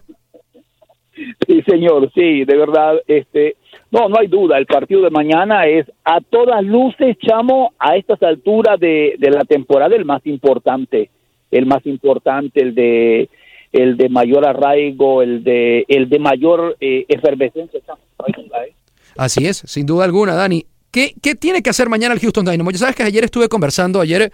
Sí, 1.47 1.61
señor, 1.63 2.11
sí, 2.13 2.45
de 2.45 2.57
verdad, 2.57 3.01
este, 3.07 3.55
no, 3.91 4.07
no 4.07 4.19
hay 4.19 4.27
duda, 4.27 4.57
el 4.57 4.65
partido 4.67 5.01
de 5.01 5.09
mañana 5.09 5.65
es 5.65 5.85
a 6.05 6.21
todas 6.21 6.63
luces, 6.63 7.17
chamo, 7.17 7.73
a 7.79 7.95
estas 7.95 8.21
alturas 8.21 8.79
de, 8.79 9.15
de 9.17 9.31
la 9.31 9.43
temporada 9.45 9.95
el 9.95 10.05
más 10.05 10.25
importante, 10.27 11.09
el 11.49 11.65
más 11.65 11.85
importante, 11.85 12.61
el 12.61 12.75
de 12.75 13.29
el 13.71 13.97
de 13.97 14.09
mayor 14.09 14.47
arraigo, 14.47 15.21
el 15.21 15.43
de 15.43 15.85
el 15.87 16.09
de 16.09 16.19
mayor 16.19 16.75
eh, 16.79 17.05
efervescencia, 17.07 17.79
chamo. 17.85 18.01
¿eh? 18.27 18.73
Así 19.17 19.45
es, 19.45 19.63
sin 19.65 19.85
duda 19.85 20.05
alguna, 20.05 20.33
Dani. 20.33 20.65
¿Qué, 20.91 21.13
¿Qué, 21.21 21.35
tiene 21.35 21.61
que 21.61 21.69
hacer 21.69 21.87
mañana 21.89 22.13
el 22.13 22.19
Houston 22.19 22.45
Dynamo? 22.45 22.71
Ya 22.71 22.79
sabes 22.79 22.95
que 22.95 23.03
ayer 23.03 23.23
estuve 23.23 23.47
conversando, 23.47 24.01
ayer 24.01 24.31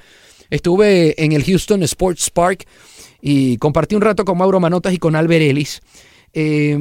Estuve 0.50 1.22
en 1.24 1.32
el 1.32 1.44
Houston 1.44 1.84
Sports 1.84 2.30
Park 2.30 2.66
y 3.22 3.58
compartí 3.58 3.96
un 3.96 4.02
rato 4.02 4.26
con 4.26 4.38
Mauro 4.38 4.60
Manotas 4.60 4.94
y 4.94 4.98
con 4.98 5.16
Albert 5.16 5.42
Ellis. 5.42 5.82
Eh, 6.34 6.78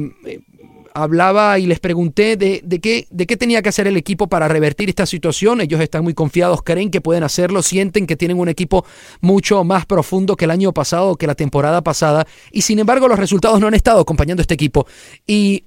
hablaba 0.95 1.59
y 1.59 1.65
les 1.65 1.79
pregunté 1.81 2.37
de, 2.37 2.61
qué, 2.81 3.05
de 3.09 3.27
qué 3.27 3.35
tenía 3.35 3.61
que 3.61 3.69
hacer 3.69 3.85
el 3.85 3.97
equipo 3.97 4.27
para 4.27 4.47
revertir 4.47 4.87
esta 4.87 5.05
situación. 5.05 5.59
Ellos 5.59 5.81
están 5.81 6.03
muy 6.03 6.13
confiados, 6.13 6.63
creen 6.63 6.89
que 6.89 7.01
pueden 7.01 7.23
hacerlo, 7.23 7.61
sienten 7.61 8.07
que 8.07 8.15
tienen 8.15 8.39
un 8.39 8.47
equipo 8.47 8.85
mucho 9.19 9.63
más 9.65 9.85
profundo 9.85 10.37
que 10.37 10.45
el 10.45 10.51
año 10.51 10.71
pasado, 10.71 11.17
que 11.17 11.27
la 11.27 11.35
temporada 11.35 11.81
pasada, 11.81 12.25
y 12.51 12.61
sin 12.61 12.79
embargo 12.79 13.09
los 13.09 13.19
resultados 13.19 13.59
no 13.59 13.67
han 13.67 13.73
estado 13.73 13.99
acompañando 13.99 14.39
a 14.39 14.43
este 14.43 14.53
equipo. 14.53 14.87
Y, 15.27 15.65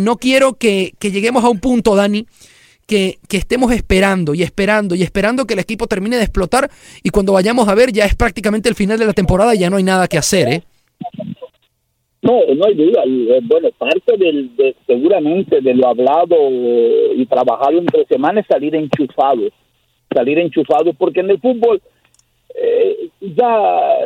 no 0.00 0.16
quiero 0.16 0.54
que, 0.54 0.94
lleguemos 1.00 1.44
a 1.44 1.48
un 1.48 1.58
punto, 1.58 1.94
Dani, 1.94 2.26
que, 2.86 3.18
que, 3.28 3.36
estemos 3.36 3.72
esperando 3.72 4.32
y 4.32 4.42
esperando 4.42 4.94
y 4.94 5.02
esperando 5.02 5.46
que 5.46 5.54
el 5.54 5.60
equipo 5.60 5.86
termine 5.88 6.16
de 6.16 6.22
explotar 6.22 6.70
y 7.02 7.10
cuando 7.10 7.34
vayamos 7.34 7.68
a 7.68 7.74
ver 7.74 7.92
ya 7.92 8.06
es 8.06 8.14
prácticamente 8.14 8.70
el 8.70 8.74
final 8.74 8.98
de 8.98 9.04
la 9.04 9.12
temporada 9.12 9.54
y 9.54 9.58
ya 9.58 9.68
no 9.68 9.76
hay 9.76 9.82
nada 9.82 10.08
que 10.08 10.16
hacer, 10.16 10.48
¿eh? 10.48 10.62
No, 12.22 12.40
no 12.54 12.64
hay 12.66 12.74
duda. 12.74 13.02
Eh, 13.06 13.40
bueno, 13.42 13.68
parte 13.78 14.16
del, 14.16 14.54
de, 14.56 14.74
seguramente 14.86 15.60
de 15.60 15.74
lo 15.74 15.88
hablado 15.88 16.36
y 17.14 17.24
trabajado 17.26 17.78
entre 17.78 18.04
semanas 18.06 18.44
es 18.44 18.48
salir 18.48 18.74
enchufado. 18.74 19.42
Salir 20.12 20.38
enchufado, 20.38 20.92
porque 20.94 21.20
en 21.20 21.30
el 21.30 21.40
fútbol 21.40 21.80
eh, 22.54 23.10
ya, 23.20 23.98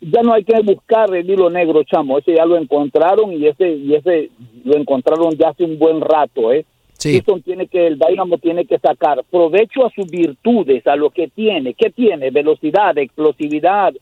ya 0.00 0.22
no 0.22 0.32
hay 0.32 0.44
que 0.44 0.60
buscar 0.62 1.14
el 1.14 1.28
hilo 1.28 1.50
negro, 1.50 1.84
chamo. 1.84 2.18
Ese 2.18 2.34
ya 2.34 2.44
lo 2.44 2.56
encontraron 2.56 3.32
y 3.32 3.46
ese, 3.46 3.68
y 3.68 3.94
ese 3.94 4.30
lo 4.64 4.76
encontraron 4.76 5.36
ya 5.36 5.50
hace 5.50 5.64
un 5.64 5.78
buen 5.78 6.00
rato, 6.00 6.52
¿eh? 6.52 6.64
Sí. 6.98 7.22
tiene 7.44 7.66
que, 7.66 7.86
el 7.86 7.98
Dynamo 7.98 8.38
tiene 8.38 8.64
que 8.64 8.78
sacar 8.78 9.22
provecho 9.30 9.84
a 9.84 9.90
sus 9.90 10.06
virtudes, 10.06 10.86
a 10.86 10.96
lo 10.96 11.10
que 11.10 11.28
tiene. 11.28 11.74
¿Qué 11.74 11.90
tiene? 11.90 12.30
Velocidad, 12.30 12.96
explosividad, 12.96 13.94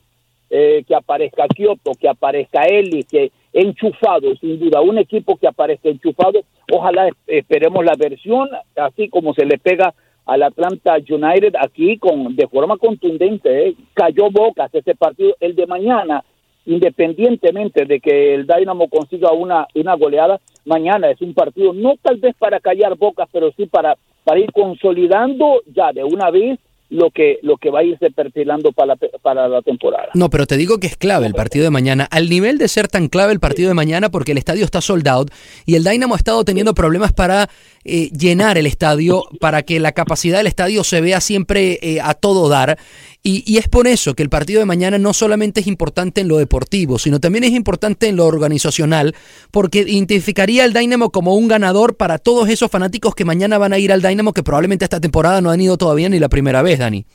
eh, 0.57 0.85
que 0.87 0.95
aparezca 0.95 1.49
Kioto, 1.49 1.95
que 1.99 2.09
aparezca 2.09 2.63
Eli, 2.63 3.03
que 3.03 3.33
enchufado, 3.53 4.37
sin 4.37 4.61
duda, 4.61 4.83
un 4.83 4.99
equipo 4.99 5.37
que 5.37 5.49
aparezca 5.49 5.89
enchufado. 5.89 6.45
Ojalá 6.71 7.11
esperemos 7.27 7.85
la 7.85 7.97
versión, 7.99 8.49
así 8.77 9.09
como 9.09 9.35
se 9.35 9.47
le 9.47 9.59
pega 9.59 9.93
al 10.27 10.45
Atlanta 10.45 10.95
United 10.95 11.55
aquí 11.61 11.99
con 11.99 12.37
de 12.37 12.47
forma 12.47 12.77
contundente. 12.77 13.67
¿eh? 13.67 13.75
Cayó 13.95 14.31
bocas 14.31 14.73
ese 14.73 14.95
partido. 14.95 15.35
El 15.41 15.57
de 15.57 15.67
mañana, 15.67 16.23
independientemente 16.67 17.85
de 17.85 17.99
que 17.99 18.35
el 18.35 18.47
Dynamo 18.47 18.89
consiga 18.89 19.33
una, 19.33 19.67
una 19.75 19.95
goleada, 19.95 20.41
mañana 20.65 21.11
es 21.11 21.21
un 21.21 21.35
partido 21.35 21.73
no 21.73 21.95
tal 22.01 22.19
vez 22.19 22.37
para 22.39 22.61
callar 22.61 22.97
bocas, 22.97 23.29
pero 23.33 23.51
sí 23.57 23.67
para, 23.67 23.97
para 24.23 24.39
ir 24.39 24.53
consolidando 24.53 25.63
ya 25.67 25.91
de 25.93 26.05
una 26.05 26.31
vez 26.31 26.61
lo 26.95 27.11
que, 27.11 27.41
lo 27.43 27.57
que 27.57 27.71
va 27.71 27.81
a 27.81 27.85
irse 27.85 28.11
perfilando 28.13 28.71
para 28.71 28.95
la, 28.95 28.97
para 29.21 29.49
la 29.49 29.63
temporada. 29.63 30.11
No, 30.15 30.31
pero 30.31 30.47
te 30.47 30.57
digo 30.57 30.79
que 30.79 30.87
es 30.87 30.97
clave 30.97 31.27
el 31.27 31.35
partido 31.35 31.65
de 31.65 31.71
mañana, 31.71 32.07
al 32.09 32.31
nivel 32.31 32.57
de 32.57 32.69
ser 32.69 32.87
tan 32.87 33.09
clave 33.09 33.33
el 33.33 33.41
partido 33.41 33.69
de 33.69 33.75
mañana 33.75 34.11
porque 34.11 34.31
el 34.31 34.39
estadio 34.39 34.65
está 34.65 34.81
sold 34.81 35.09
out 35.09 35.31
y 35.67 35.75
el 35.75 35.83
Dynamo 35.83 36.15
ha 36.15 36.19
estado 36.19 36.45
teniendo 36.45 36.73
problemas 36.73 37.13
para 37.13 37.49
eh, 37.85 38.09
llenar 38.11 38.59
el 38.59 38.67
estadio, 38.67 39.25
para 39.41 39.63
que 39.63 39.79
la 39.81 39.93
capacidad 39.93 40.39
del 40.39 40.47
estadio 40.47 40.85
se 40.85 41.01
vea 41.01 41.21
siempre 41.21 41.79
eh, 41.83 42.01
a 42.03 42.15
todo 42.15 42.49
dar. 42.49 42.79
Y, 43.27 43.57
es 43.57 43.69
por 43.69 43.87
eso 43.87 44.15
que 44.15 44.23
el 44.23 44.29
partido 44.29 44.61
de 44.61 44.67
mañana 44.67 44.99
no 44.99 45.15
solamente 45.15 45.61
es 45.61 45.67
importante 45.67 46.21
en 46.21 46.29
lo 46.29 46.37
deportivo, 46.37 46.99
sino 46.99 47.21
también 47.21 47.45
es 47.45 47.53
importante 47.53 48.07
en 48.07 48.17
lo 48.17 48.27
organizacional, 48.27 49.15
porque 49.51 49.79
identificaría 49.79 50.63
al 50.63 50.75
Dynamo 50.75 51.09
como 51.09 51.35
un 51.35 51.49
ganador 51.49 51.97
para 51.97 52.19
todos 52.19 52.51
esos 52.51 52.71
fanáticos 52.71 53.15
que 53.15 53.25
mañana 53.25 53.57
van 53.57 53.73
a 53.73 53.79
ir 53.79 53.93
al 53.93 54.03
Dynamo 54.03 54.35
que 54.35 54.43
probablemente 54.43 54.85
esta 54.85 55.01
temporada 55.01 55.41
no 55.41 55.49
han 55.49 55.61
ido 55.61 55.79
todavía 55.79 56.11
ni 56.11 56.19
la 56.19 56.29
primera 56.29 56.61
vez, 56.61 56.81
Dani. 56.81 57.07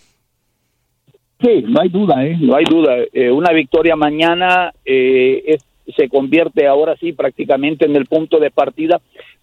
Sí, 1.42 1.64
no 1.68 1.80
hay 1.80 1.90
duda, 1.90 2.26
¿eh? 2.26 2.38
no 2.42 2.56
hay 2.56 2.66
duda. 2.66 2.98
Eh, 3.14 3.32
una 3.32 3.54
victoria 3.54 3.96
mañana 3.96 4.74
eh, 4.84 5.58
se 5.96 6.10
convierte 6.10 6.68
ahora 6.68 6.96
sí 6.98 7.14
prácticamente 7.14 7.86
en 7.86 7.96
el 7.96 8.08
punto 8.08 8.40
de 8.40 8.52
partida 8.52 9.00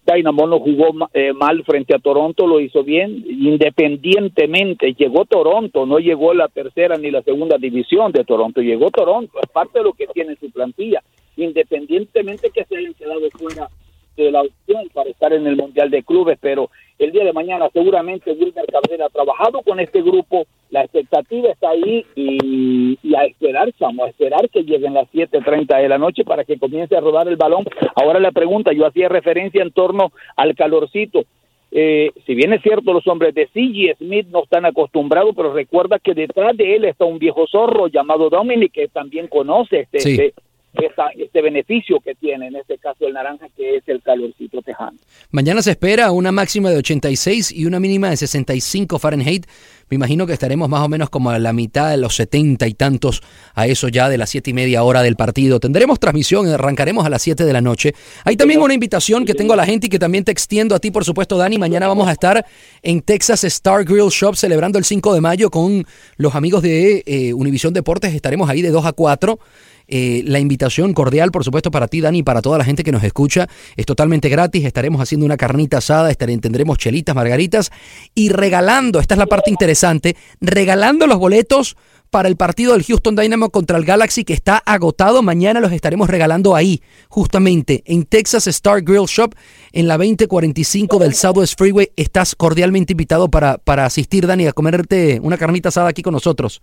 Dynamo 0.07 0.47
no 0.47 0.59
jugó 0.59 1.09
eh, 1.13 1.33
mal 1.33 1.63
frente 1.65 1.93
a 1.93 1.99
Toronto, 1.99 2.47
lo 2.47 2.61
hizo 2.61 2.83
bien, 2.83 3.25
independientemente, 3.27 4.93
llegó 4.93 5.25
Toronto, 5.25 5.85
no 5.85 5.99
llegó 5.99 6.33
la 6.33 6.47
tercera 6.47 6.97
ni 6.97 7.11
la 7.11 7.21
segunda 7.21 7.57
división 7.57 8.13
de 8.13 8.23
Toronto, 8.23 8.61
llegó 8.61 8.89
Toronto, 8.89 9.37
es 9.41 9.49
parte 9.49 9.79
de 9.79 9.83
lo 9.83 9.91
que 9.91 10.07
tiene 10.07 10.37
su 10.37 10.49
plantilla, 10.49 11.03
independientemente 11.35 12.49
que 12.51 12.63
se 12.63 12.77
hayan 12.77 12.93
quedado 12.93 13.29
fuera 13.31 13.67
de 14.15 14.31
la 14.31 14.41
opción 14.41 14.87
para 14.93 15.09
estar 15.09 15.33
en 15.33 15.45
el 15.45 15.57
Mundial 15.57 15.91
de 15.91 16.03
Clubes, 16.03 16.37
pero 16.41 16.69
el 16.97 17.11
día 17.11 17.25
de 17.25 17.33
mañana 17.33 17.69
seguramente 17.71 18.31
Wilmer 18.31 18.65
Cabrera 18.65 19.07
ha 19.07 19.09
trabajado 19.09 19.61
con 19.61 19.79
este 19.79 20.01
grupo, 20.01 20.47
la 20.69 20.83
expectativa 20.83 21.49
está 21.49 21.69
ahí 21.69 22.05
y, 22.15 22.97
a 23.15 23.25
esperar, 23.25 23.71
chamo, 23.73 24.03
a 24.03 24.09
esperar 24.09 24.49
que 24.49 24.63
lleguen 24.63 24.93
las 24.93 25.07
7.30 25.11 25.81
de 25.81 25.89
la 25.89 25.97
noche 25.97 26.23
para 26.23 26.43
que 26.43 26.59
comience 26.59 26.95
a 26.95 27.01
rodar 27.01 27.27
el 27.27 27.37
balón. 27.37 27.65
Ahora 27.95 28.19
la 28.19 28.31
pregunta, 28.31 28.73
yo 28.73 28.85
hacía 28.85 29.09
referencia 29.09 29.61
en 29.61 29.71
torno 29.71 30.11
al 30.35 30.55
calorcito. 30.55 31.23
Eh, 31.71 32.11
si 32.25 32.33
bien 32.33 32.53
es 32.53 32.61
cierto, 32.61 32.93
los 32.93 33.07
hombres 33.07 33.35
de 33.35 33.47
C.G. 33.47 33.97
Smith 33.97 34.27
no 34.29 34.43
están 34.43 34.65
acostumbrados, 34.65 35.35
pero 35.35 35.53
recuerda 35.53 35.99
que 35.99 36.13
detrás 36.13 36.55
de 36.55 36.75
él 36.75 36.85
está 36.85 37.05
un 37.05 37.19
viejo 37.19 37.45
zorro 37.47 37.87
llamado 37.87 38.29
Dominic 38.29 38.71
que 38.71 38.87
también 38.87 39.27
conoce 39.27 39.81
este, 39.81 39.97
este 39.97 40.33
este 40.73 41.41
beneficio 41.41 41.99
que 41.99 42.15
tiene, 42.15 42.47
en 42.47 42.55
este 42.55 42.77
caso 42.77 43.07
el 43.07 43.13
naranja, 43.13 43.47
que 43.55 43.77
es 43.77 43.83
el 43.87 44.01
calorcito 44.01 44.61
tejano. 44.61 44.97
Mañana 45.31 45.61
se 45.61 45.71
espera 45.71 46.11
una 46.11 46.31
máxima 46.31 46.69
de 46.69 46.77
86 46.77 47.51
y 47.51 47.65
una 47.65 47.79
mínima 47.79 48.09
de 48.09 48.17
65 48.17 48.99
Fahrenheit. 48.99 49.45
Me 49.89 49.95
imagino 49.95 50.27
que 50.27 50.33
estaremos 50.33 50.67
más 50.67 50.81
o 50.81 50.89
menos 50.89 51.09
como 51.09 51.29
a 51.29 51.39
la 51.39 51.53
mitad 51.53 51.89
de 51.89 51.97
los 51.97 52.15
70 52.15 52.67
y 52.67 52.73
tantos 52.73 53.23
a 53.55 53.67
eso 53.67 53.87
ya 53.87 54.09
de 54.09 54.17
las 54.17 54.29
7 54.29 54.49
y 54.49 54.53
media 54.53 54.83
hora 54.83 55.01
del 55.01 55.15
partido. 55.15 55.59
Tendremos 55.59 55.99
transmisión, 55.99 56.47
arrancaremos 56.47 57.05
a 57.05 57.09
las 57.09 57.21
7 57.21 57.45
de 57.45 57.53
la 57.53 57.61
noche. 57.61 57.93
Hay 58.25 58.35
también 58.35 58.61
una 58.61 58.73
invitación 58.73 59.25
que 59.25 59.33
tengo 59.33 59.53
a 59.53 59.55
la 59.55 59.65
gente 59.65 59.87
y 59.87 59.89
que 59.89 59.99
también 59.99 60.25
te 60.25 60.31
extiendo 60.31 60.75
a 60.75 60.79
ti, 60.79 60.91
por 60.91 61.05
supuesto, 61.05 61.37
Dani. 61.37 61.57
Mañana 61.57 61.87
vamos 61.87 62.07
a 62.07 62.11
estar 62.11 62.45
en 62.83 63.01
Texas 63.01 63.45
Star 63.45 63.85
Grill 63.85 64.09
Shop 64.09 64.35
celebrando 64.35 64.77
el 64.77 64.83
5 64.83 65.13
de 65.13 65.21
mayo 65.21 65.49
con 65.49 65.85
los 66.17 66.35
amigos 66.35 66.61
de 66.61 67.03
eh, 67.05 67.33
Univisión 67.33 67.73
Deportes. 67.73 68.13
Estaremos 68.13 68.49
ahí 68.49 68.61
de 68.61 68.71
2 68.71 68.85
a 68.85 68.91
4. 68.91 69.39
Eh, 69.87 70.23
la 70.25 70.39
invitación 70.39 70.93
cordial, 70.93 71.31
por 71.31 71.43
supuesto, 71.43 71.71
para 71.71 71.87
ti, 71.87 72.01
Dani, 72.01 72.19
y 72.19 72.23
para 72.23 72.41
toda 72.41 72.57
la 72.57 72.65
gente 72.65 72.83
que 72.83 72.91
nos 72.91 73.03
escucha. 73.03 73.47
Es 73.75 73.85
totalmente 73.85 74.29
gratis. 74.29 74.65
Estaremos 74.65 75.01
haciendo 75.01 75.25
una 75.25 75.37
carnita 75.37 75.77
asada, 75.77 76.13
tendremos 76.13 76.77
chelitas, 76.77 77.15
margaritas 77.15 77.71
y 78.13 78.29
regalando, 78.29 78.99
esta 78.99 79.15
es 79.15 79.19
la 79.19 79.27
parte 79.27 79.49
interesante, 79.49 80.15
regalando 80.41 81.07
los 81.07 81.17
boletos 81.17 81.77
para 82.09 82.29
el 82.29 82.37
partido 82.37 82.73
del 82.73 82.83
Houston 82.83 83.15
Dynamo 83.15 83.49
contra 83.49 83.77
el 83.77 83.85
Galaxy 83.85 84.23
que 84.23 84.33
está 84.33 84.57
agotado. 84.57 85.21
Mañana 85.21 85.59
los 85.59 85.71
estaremos 85.71 86.09
regalando 86.09 86.55
ahí, 86.55 86.81
justamente 87.09 87.83
en 87.85 88.05
Texas 88.05 88.47
Star 88.47 88.81
Grill 88.81 89.05
Shop, 89.05 89.33
en 89.71 89.87
la 89.87 89.97
2045 89.97 90.99
del 90.99 91.13
Southwest 91.13 91.57
Freeway. 91.57 91.91
Estás 91.95 92.35
cordialmente 92.35 92.93
invitado 92.93 93.29
para, 93.29 93.57
para 93.57 93.85
asistir, 93.85 94.27
Dani, 94.27 94.47
a 94.47 94.53
comerte 94.53 95.19
una 95.21 95.37
carnita 95.37 95.69
asada 95.69 95.89
aquí 95.89 96.01
con 96.01 96.13
nosotros. 96.13 96.61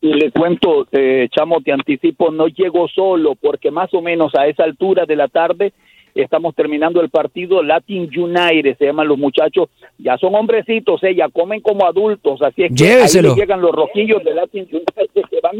Y 0.00 0.12
le 0.12 0.30
cuento, 0.30 0.86
eh, 0.92 1.28
Chamo, 1.30 1.60
te 1.60 1.72
anticipo, 1.72 2.30
no 2.30 2.46
llego 2.46 2.86
solo, 2.88 3.34
porque 3.34 3.70
más 3.70 3.92
o 3.94 4.00
menos 4.00 4.32
a 4.36 4.46
esa 4.46 4.62
altura 4.62 5.06
de 5.06 5.16
la 5.16 5.28
tarde 5.28 5.72
estamos 6.14 6.54
terminando 6.54 7.00
el 7.00 7.10
partido 7.10 7.62
Latin 7.62 8.08
United, 8.16 8.76
se 8.76 8.86
llaman 8.86 9.08
los 9.08 9.18
muchachos, 9.18 9.68
ya 9.98 10.16
son 10.18 10.34
hombrecitos, 10.34 11.02
eh, 11.02 11.14
ya 11.14 11.28
comen 11.28 11.60
como 11.60 11.86
adultos, 11.86 12.40
así 12.42 12.64
es 12.64 12.74
que 12.74 12.92
ahí 12.92 13.34
llegan 13.34 13.60
los 13.60 13.72
rojillos 13.72 14.22
de 14.24 14.34
Latin 14.34 14.68
United 14.70 15.22
que 15.30 15.40
van, 15.40 15.56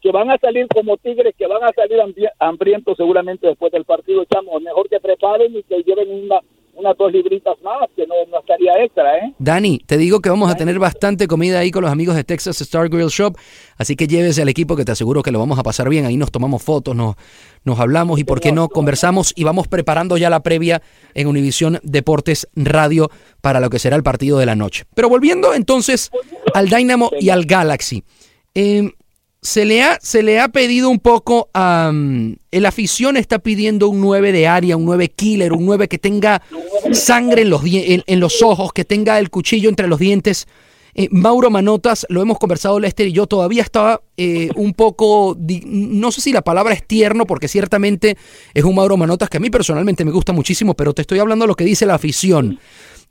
que 0.00 0.12
van 0.12 0.30
a 0.30 0.38
salir 0.38 0.66
como 0.68 0.96
tigres, 0.96 1.34
que 1.36 1.46
van 1.46 1.62
a 1.62 1.72
salir 1.72 1.98
hambrientos 2.38 2.96
seguramente 2.96 3.46
después 3.46 3.72
del 3.72 3.84
partido, 3.84 4.24
Chamo, 4.24 4.58
mejor 4.60 4.88
que 4.88 5.00
preparen 5.00 5.54
y 5.54 5.62
que 5.62 5.82
lleven 5.82 6.10
una 6.10 6.40
unas 6.74 6.96
dos 6.96 7.12
libritas 7.12 7.54
más, 7.62 7.88
que 7.94 8.06
no, 8.06 8.14
estaría 8.38 8.72
extra, 8.84 9.18
¿eh? 9.18 9.34
Dani, 9.38 9.78
te 9.86 9.96
digo 9.96 10.20
que 10.20 10.30
vamos 10.30 10.50
a 10.50 10.54
tener 10.54 10.78
bastante 10.78 11.26
comida 11.26 11.58
ahí 11.58 11.70
con 11.70 11.82
los 11.82 11.92
amigos 11.92 12.16
de 12.16 12.24
Texas 12.24 12.60
Star 12.60 12.88
Grill 12.88 13.08
Shop, 13.08 13.36
así 13.76 13.94
que 13.96 14.06
llévese 14.06 14.42
al 14.42 14.48
equipo 14.48 14.74
que 14.76 14.84
te 14.84 14.92
aseguro 14.92 15.22
que 15.22 15.30
lo 15.30 15.38
vamos 15.38 15.58
a 15.58 15.62
pasar 15.62 15.88
bien. 15.88 16.06
Ahí 16.06 16.16
nos 16.16 16.30
tomamos 16.30 16.62
fotos, 16.62 16.96
nos, 16.96 17.16
nos 17.64 17.78
hablamos 17.78 18.18
y, 18.18 18.24
¿por 18.24 18.40
qué 18.40 18.52
no? 18.52 18.68
Conversamos 18.68 19.32
y 19.36 19.44
vamos 19.44 19.68
preparando 19.68 20.16
ya 20.16 20.30
la 20.30 20.42
previa 20.42 20.82
en 21.14 21.26
Univisión 21.26 21.78
Deportes 21.82 22.48
Radio 22.56 23.10
para 23.40 23.60
lo 23.60 23.70
que 23.70 23.78
será 23.78 23.96
el 23.96 24.02
partido 24.02 24.38
de 24.38 24.46
la 24.46 24.56
noche. 24.56 24.84
Pero 24.94 25.08
volviendo 25.08 25.54
entonces 25.54 26.10
al 26.54 26.68
Dynamo 26.68 27.10
y 27.20 27.28
al 27.28 27.44
Galaxy. 27.44 28.02
Eh, 28.54 28.90
se 29.42 29.64
le 29.64 29.82
ha, 29.82 29.98
se 30.00 30.22
le 30.22 30.38
ha 30.38 30.48
pedido 30.48 30.88
un 30.88 31.00
poco 31.00 31.50
a... 31.52 31.92
el 32.52 32.66
afición 32.66 33.16
está 33.16 33.40
pidiendo 33.40 33.88
un 33.88 34.00
9 34.00 34.30
de 34.30 34.46
área, 34.46 34.76
un 34.76 34.84
9 34.84 35.08
killer, 35.08 35.52
un 35.52 35.66
9 35.66 35.88
que 35.88 35.98
tenga 35.98 36.42
sangre 36.92 37.42
en 37.42 37.50
los, 37.50 37.62
en, 37.64 38.20
los 38.20 38.40
ojos, 38.40 38.72
que 38.72 38.84
tenga 38.84 39.18
el 39.18 39.30
cuchillo 39.30 39.68
entre 39.68 39.88
los 39.88 39.98
dientes. 39.98 40.46
Eh, 40.94 41.08
Mauro 41.10 41.50
Manotas, 41.50 42.06
lo 42.08 42.22
hemos 42.22 42.38
conversado 42.38 42.78
Lester 42.78 43.08
y 43.08 43.12
yo, 43.12 43.26
todavía 43.26 43.62
estaba 43.62 44.02
eh, 44.16 44.50
un 44.54 44.74
poco, 44.74 45.36
no 45.64 46.12
sé 46.12 46.20
si 46.20 46.32
la 46.32 46.42
palabra 46.42 46.74
es 46.74 46.86
tierno, 46.86 47.26
porque 47.26 47.48
ciertamente 47.48 48.16
es 48.54 48.62
un 48.62 48.76
Mauro 48.76 48.96
Manotas 48.96 49.28
que 49.28 49.38
a 49.38 49.40
mí 49.40 49.50
personalmente 49.50 50.04
me 50.04 50.12
gusta 50.12 50.32
muchísimo, 50.32 50.74
pero 50.74 50.94
te 50.94 51.02
estoy 51.02 51.18
hablando 51.18 51.44
de 51.44 51.48
lo 51.48 51.56
que 51.56 51.64
dice 51.64 51.84
la 51.84 51.94
afición. 51.94 52.60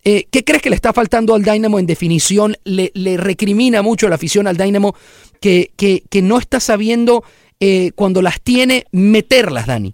Eh, 0.03 0.27
¿Qué 0.31 0.43
crees 0.43 0.63
que 0.63 0.69
le 0.69 0.75
está 0.75 0.93
faltando 0.93 1.35
al 1.35 1.43
Dynamo 1.43 1.77
en 1.77 1.85
definición? 1.85 2.55
Le, 2.63 2.91
le 2.95 3.17
recrimina 3.17 3.81
mucho 3.81 4.09
la 4.09 4.15
afición 4.15 4.47
al 4.47 4.57
Dynamo 4.57 4.95
que, 5.41 5.71
que, 5.77 6.03
que 6.09 6.21
no 6.21 6.37
está 6.37 6.59
sabiendo 6.59 7.23
eh, 7.59 7.91
cuando 7.95 8.21
las 8.21 8.41
tiene 8.41 8.85
meterlas, 8.91 9.67
Dani. 9.67 9.93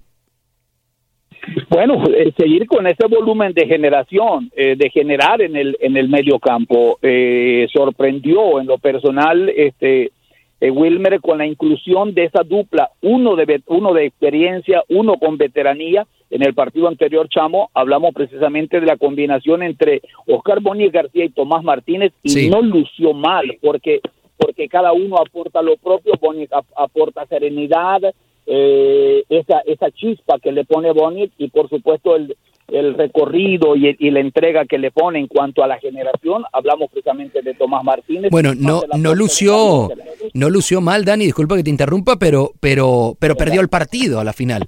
Bueno, 1.70 2.04
eh, 2.14 2.34
seguir 2.38 2.66
con 2.68 2.88
ese 2.88 3.08
volumen 3.08 3.54
de 3.54 3.66
generación, 3.68 4.52
eh, 4.56 4.76
de 4.76 4.90
generar 4.90 5.42
en 5.42 5.56
el 5.56 5.78
en 5.80 5.96
el 5.96 6.10
medio 6.10 6.40
campo, 6.40 7.00
eh, 7.02 7.68
sorprendió 7.72 8.60
en 8.60 8.68
lo 8.68 8.78
personal 8.78 9.48
este 9.50 10.12
eh, 10.60 10.72
Wilmer 10.72 11.22
con 11.22 11.38
la 11.38 11.46
inclusión 11.46 12.14
de 12.14 12.26
esa 12.26 12.44
dupla, 12.44 12.90
uno 13.02 13.36
de 13.36 13.62
uno 13.68 13.94
de 13.94 14.06
experiencia, 14.08 14.84
uno 14.90 15.18
con 15.18 15.38
veteranía. 15.38 16.06
En 16.30 16.44
el 16.44 16.54
partido 16.54 16.90
anterior, 16.90 17.30
Chamo, 17.30 17.70
hablamos 17.74 18.14
precisamente 18.14 18.82
de 18.82 18.86
la 18.86 18.98
combinación 18.98 19.64
entre 19.64 20.02
Oscar 20.26 20.60
Boni 20.60 20.90
García 20.90 21.24
y 21.24 21.30
Tomás 21.30 21.64
Martínez 21.64 22.12
y 22.22 22.30
Sí. 22.30 22.50
no 22.50 22.62
lució 22.62 23.14
mal 23.14 23.58
porque 23.62 24.02
porque 24.38 24.68
cada 24.68 24.94
uno 24.94 25.18
aporta 25.18 25.62
lo 25.62 25.78
propio, 25.78 26.14
Boni 26.22 26.48
ap- 26.52 26.66
aporta 26.76 27.26
serenidad, 27.26 28.02
eh, 28.46 29.24
esa, 29.30 29.60
esa 29.66 29.92
chispa 29.92 30.40
que 30.40 30.52
le 30.52 30.64
pone 30.64 30.92
Bonnie 30.94 31.32
y 31.38 31.50
por 31.50 31.70
supuesto 31.70 32.16
el, 32.16 32.38
el 32.70 32.94
recorrido 32.94 33.76
y, 33.76 33.96
y 34.00 34.10
la 34.12 34.20
entrega 34.22 34.66
que 34.66 34.78
le 34.78 34.92
pone 34.92 35.20
en 35.20 35.28
cuanto 35.28 35.64
a 35.64 35.68
la 35.68 35.80
generación. 35.80 36.44
Hablamos 36.54 36.90
precisamente 36.92 37.42
de 37.42 37.54
Tomás 37.56 37.84
Martínez. 37.84 38.32
Bueno, 38.32 38.54
no, 38.56 38.84
no 38.98 39.16
lució, 39.16 39.90
no 40.34 40.50
lució 40.50 40.80
mal, 40.80 41.04
Dani, 41.04 41.26
disculpa 41.26 41.58
que 41.58 41.64
te 41.64 41.70
interrumpa, 41.70 42.16
pero, 42.18 42.52
pero, 42.62 43.16
pero 43.20 43.36
perdió 43.36 43.60
el 43.60 43.70
partido 43.70 44.20
a 44.20 44.24
la 44.24 44.34
final. 44.34 44.64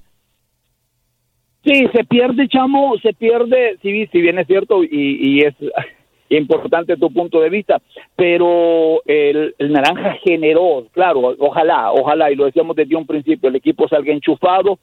Sí, 1.63 1.87
se 1.93 2.05
pierde, 2.05 2.47
chamo, 2.47 2.97
se 3.01 3.13
pierde, 3.13 3.77
sí, 3.81 4.07
si 4.07 4.21
bien 4.21 4.39
es 4.39 4.47
cierto 4.47 4.81
y, 4.83 4.89
y 4.91 5.39
es 5.41 5.53
importante 6.37 6.97
tu 6.97 7.11
punto 7.11 7.41
de 7.41 7.49
vista, 7.49 7.81
pero 8.15 9.01
el, 9.05 9.55
naranja 9.59 10.17
generó, 10.23 10.85
claro, 10.91 11.35
ojalá, 11.39 11.91
ojalá, 11.91 12.31
y 12.31 12.35
lo 12.35 12.45
decíamos 12.45 12.75
desde 12.75 12.95
un 12.95 13.07
principio, 13.07 13.49
el 13.49 13.55
equipo 13.55 13.87
salga 13.87 14.13
enchufado, 14.13 14.79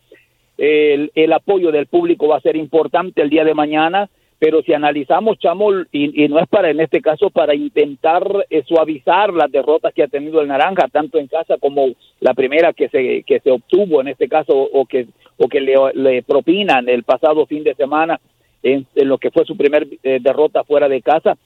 el, 0.58 1.12
el 1.14 1.32
apoyo 1.32 1.70
del 1.70 1.86
público 1.86 2.28
va 2.28 2.38
a 2.38 2.40
ser 2.40 2.56
importante 2.56 3.22
el 3.22 3.30
día 3.30 3.44
de 3.44 3.54
mañana, 3.54 4.08
pero 4.38 4.62
si 4.62 4.74
analizamos, 4.74 5.38
Chamo, 5.38 5.72
y, 5.92 6.24
y 6.24 6.28
no 6.28 6.38
es 6.38 6.46
para, 6.48 6.70
en 6.70 6.80
este 6.80 7.00
caso, 7.00 7.30
para 7.30 7.54
intentar 7.54 8.22
eh, 8.50 8.62
suavizar 8.66 9.32
las 9.32 9.50
derrotas 9.50 9.94
que 9.94 10.02
ha 10.02 10.08
tenido 10.08 10.40
el 10.40 10.48
Naranja, 10.48 10.88
tanto 10.88 11.18
en 11.18 11.26
casa 11.26 11.56
como 11.58 11.86
la 12.20 12.34
primera 12.34 12.72
que 12.74 12.88
se, 12.88 13.22
que 13.22 13.40
se 13.40 13.50
obtuvo, 13.50 14.00
en 14.00 14.08
este 14.08 14.28
caso, 14.28 14.52
o 14.54 14.84
que, 14.84 15.06
o 15.38 15.48
que 15.48 15.60
le, 15.60 15.74
le 15.94 16.22
propinan 16.22 16.88
el 16.88 17.02
pasado 17.04 17.46
fin 17.46 17.64
de 17.64 17.74
semana, 17.74 18.20
en, 18.66 18.86
lo 19.08 19.18
que 19.18 19.30
fue 19.30 19.44
su 19.44 19.56
primer 19.56 19.86
eh, 20.02 20.18
derrota 20.20 20.64
fuera 20.64 20.88
de 20.88 21.02
casa. 21.02 21.36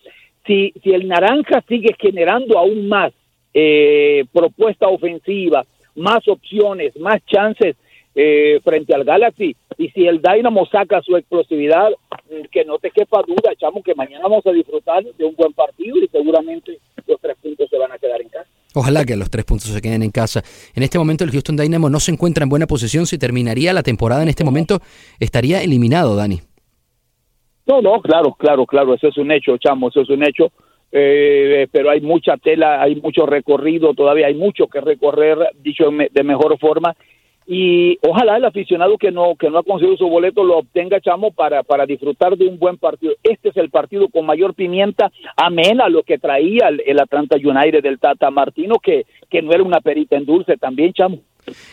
Si, 0.46 0.72
si 0.82 0.90
el 0.92 1.06
Naranja 1.06 1.62
sigue 1.68 1.94
generando 1.98 2.58
aún 2.58 2.88
más 2.88 3.12
eh, 3.52 4.24
propuesta 4.32 4.88
ofensiva, 4.88 5.66
más 5.96 6.26
opciones, 6.28 6.96
más 6.98 7.20
chances 7.26 7.76
eh, 8.14 8.58
frente 8.64 8.94
al 8.94 9.04
Galaxy, 9.04 9.54
y 9.76 9.88
si 9.90 10.06
el 10.06 10.20
Dynamo 10.20 10.66
saca 10.66 11.02
su 11.02 11.16
explosividad, 11.16 11.90
mm, 11.90 12.46
que 12.50 12.64
no 12.64 12.78
te 12.78 12.90
quepa 12.90 13.22
duda, 13.26 13.54
chamo, 13.58 13.82
que 13.82 13.94
mañana 13.94 14.22
vamos 14.22 14.46
a 14.46 14.52
disfrutar 14.52 15.04
de 15.04 15.24
un 15.24 15.34
buen 15.36 15.52
partido 15.52 15.98
y 15.98 16.08
seguramente 16.08 16.78
los 17.06 17.20
tres 17.20 17.36
puntos 17.42 17.68
se 17.68 17.76
van 17.76 17.92
a 17.92 17.98
quedar 17.98 18.20
en 18.20 18.28
casa. 18.28 18.48
Ojalá 18.74 19.04
que 19.04 19.16
los 19.16 19.28
tres 19.28 19.44
puntos 19.44 19.68
se 19.68 19.80
queden 19.82 20.02
en 20.02 20.10
casa. 20.10 20.42
En 20.74 20.84
este 20.84 20.98
momento 20.98 21.24
el 21.24 21.30
Houston 21.30 21.56
Dynamo 21.56 21.90
no 21.90 21.98
se 21.98 22.12
encuentra 22.12 22.44
en 22.44 22.50
buena 22.50 22.68
posición. 22.68 23.04
Si 23.06 23.18
terminaría 23.18 23.72
la 23.72 23.82
temporada 23.82 24.22
en 24.22 24.28
este 24.28 24.44
momento, 24.44 24.80
estaría 25.18 25.60
eliminado, 25.62 26.14
Dani. 26.14 26.40
No, 27.67 27.81
no, 27.81 28.00
claro, 28.00 28.35
claro, 28.38 28.67
claro, 28.67 28.95
eso 28.95 29.09
es 29.09 29.17
un 29.19 29.31
hecho, 29.31 29.57
chamo, 29.59 29.88
eso 29.88 30.00
es 30.00 30.09
un 30.11 30.23
hecho. 30.25 30.50
Eh, 30.93 31.69
pero 31.71 31.90
hay 31.90 32.00
mucha 32.00 32.37
tela, 32.37 32.83
hay 32.83 32.97
mucho 32.97 33.25
recorrido, 33.25 33.95
todavía 33.95 34.26
hay 34.26 34.35
mucho 34.35 34.67
que 34.67 34.81
recorrer, 34.81 35.38
dicho 35.62 35.85
de 35.85 35.90
me- 35.93 36.09
de 36.11 36.25
mejor 36.25 36.59
forma. 36.59 36.97
Y 37.47 37.97
ojalá 38.07 38.37
el 38.37 38.45
aficionado 38.45 38.97
que 38.99 39.11
no 39.11 39.35
que 39.37 39.50
no 39.50 39.59
ha 39.59 39.62
conseguido 39.62 39.97
su 39.97 40.09
boleto 40.09 40.43
lo 40.45 40.59
obtenga, 40.59 41.00
chamo, 41.00 41.31
para, 41.33 41.62
para 41.62 41.87
disfrutar 41.87 42.37
de 42.37 42.46
un 42.46 42.59
buen 42.59 42.77
partido. 42.77 43.12
Este 43.23 43.51
es 43.51 43.57
el 43.57 43.70
partido 43.70 44.09
con 44.09 44.27
mayor 44.27 44.55
pimienta, 44.55 45.11
amén 45.37 45.81
a 45.81 45.88
lo 45.88 46.03
que 46.03 46.18
traía 46.18 46.68
el, 46.68 46.83
el 46.87 47.01
Atlanta 47.01 47.37
United 47.37 47.83
del 47.83 47.99
Tata 48.01 48.31
Martino, 48.31 48.77
que, 48.83 49.05
que 49.29 49.42
no 49.42 49.53
era 49.53 49.62
una 49.62 49.81
perita 49.81 50.16
en 50.16 50.27
dulce 50.27 50.57
también, 50.57 50.92
chamo. 50.92 51.20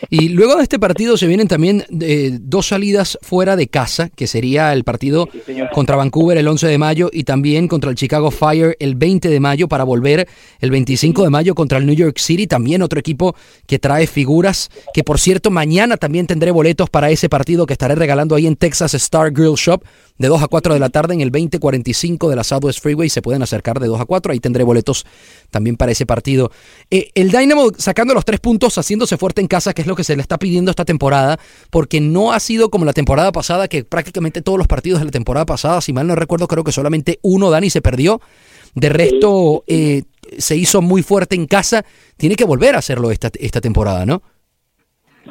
Y 0.10 0.30
luego 0.30 0.56
de 0.56 0.64
este 0.64 0.80
partido 0.80 1.18
se 1.18 1.28
vienen 1.28 1.48
también 1.48 1.86
eh, 2.02 2.38
dos 2.42 2.68
salidas 2.68 3.18
fuera 3.22 3.56
de 3.56 3.68
casa, 3.68 4.10
que 4.10 4.28
sería 4.28 4.74
el 4.74 4.84
partido 4.84 5.30
contra 5.74 5.96
Vancouver 5.96 6.38
el 6.38 6.48
11 6.48 6.68
de 6.68 6.78
mayo 6.78 7.10
y 7.12 7.24
también 7.24 7.68
contra 7.68 7.90
el 7.90 7.96
Chicago 7.96 8.32
Fire 8.32 8.76
el 8.80 8.96
20 8.96 9.30
de 9.30 9.40
mayo 9.40 9.68
para 9.68 9.84
volver 9.84 10.28
el 10.60 10.72
25 10.72 11.24
de 11.24 11.30
mayo 11.30 11.56
contra 11.56 11.78
el 11.78 11.86
New 11.86 11.96
York 11.96 12.18
City, 12.20 12.48
también 12.48 12.82
otro 12.82 13.00
equipo 13.00 13.36
que 13.66 13.80
trae 13.80 14.08
figuras, 14.08 14.70
que 14.94 15.04
por 15.04 15.20
cierto 15.20 15.52
mañana 15.52 15.98
también 15.98 16.28
tendré 16.28 16.52
boletos 16.52 16.90
para 16.90 17.10
ese 17.10 17.30
partido 17.30 17.66
que 17.66 17.74
estaré 17.74 17.96
regalando 17.96 18.36
ahí 18.36 18.48
en 18.48 18.56
Texas 18.56 18.94
Star 18.94 19.32
Grill 19.32 19.56
Shop 19.56 19.84
de 20.18 20.28
2 20.28 20.42
a 20.42 20.48
4 20.48 20.74
de 20.74 20.80
la 20.80 20.90
tarde 20.90 21.14
en 21.14 21.22
el 21.22 21.32
2045 21.32 22.30
de 22.30 22.36
la 22.36 22.44
Southwest 22.44 22.82
Freeway, 22.82 23.10
se 23.10 23.22
pueden 23.22 23.42
acercar 23.42 23.80
de 23.80 23.88
2 23.88 24.02
a 24.02 24.06
4, 24.06 24.32
ahí 24.32 24.40
tendré 24.40 24.64
boletos 24.64 25.06
también 25.52 25.78
para 25.78 25.92
ese 25.92 26.06
partido. 26.06 26.52
Eh, 26.90 27.12
el 27.16 27.32
Dynamo 27.32 27.72
sacando 27.78 28.14
los 28.14 28.26
tres 28.26 28.40
puntos, 28.40 28.78
haciéndose 28.78 29.18
fuerte 29.18 29.42
en 29.42 29.48
casa, 29.48 29.74
que 29.74 29.82
es 29.82 29.88
lo 29.88 29.96
que 29.96 30.04
se 30.04 30.16
le 30.16 30.22
está 30.22 30.38
pidiendo 30.38 30.72
esta 30.72 30.86
temporada, 30.86 31.40
porque 31.70 32.02
no 32.02 32.32
ha 32.32 32.40
sido 32.40 32.70
como 32.70 32.86
la 32.86 32.94
temporada 32.94 33.32
pasada, 33.32 33.68
que 33.68 33.84
prácticamente 33.84 34.42
todos 34.42 34.58
los 34.58 34.68
partidos 34.68 35.00
de 35.00 35.06
la 35.06 35.12
temporada 35.12 35.46
pasada, 35.46 35.82
si 35.82 35.94
mal 35.94 36.08
no 36.08 36.16
recuerdo, 36.16 36.48
creo 36.48 36.64
que 36.64 36.72
solamente 36.72 37.20
uno, 37.22 37.50
Dani, 37.50 37.70
se 37.70 37.82
perdió. 37.82 38.22
De 38.76 38.90
resto, 38.90 39.64
eh, 39.66 40.04
se 40.38 40.56
hizo 40.56 40.82
muy 40.82 41.02
fuerte 41.02 41.36
en 41.36 41.48
casa. 41.48 41.84
Tiene 42.16 42.36
que 42.36 42.44
volver 42.44 42.76
a 42.76 42.80
hacerlo 42.80 43.12
esta, 43.12 43.32
esta 43.40 43.62
temporada, 43.62 44.06
¿no? 44.06 44.22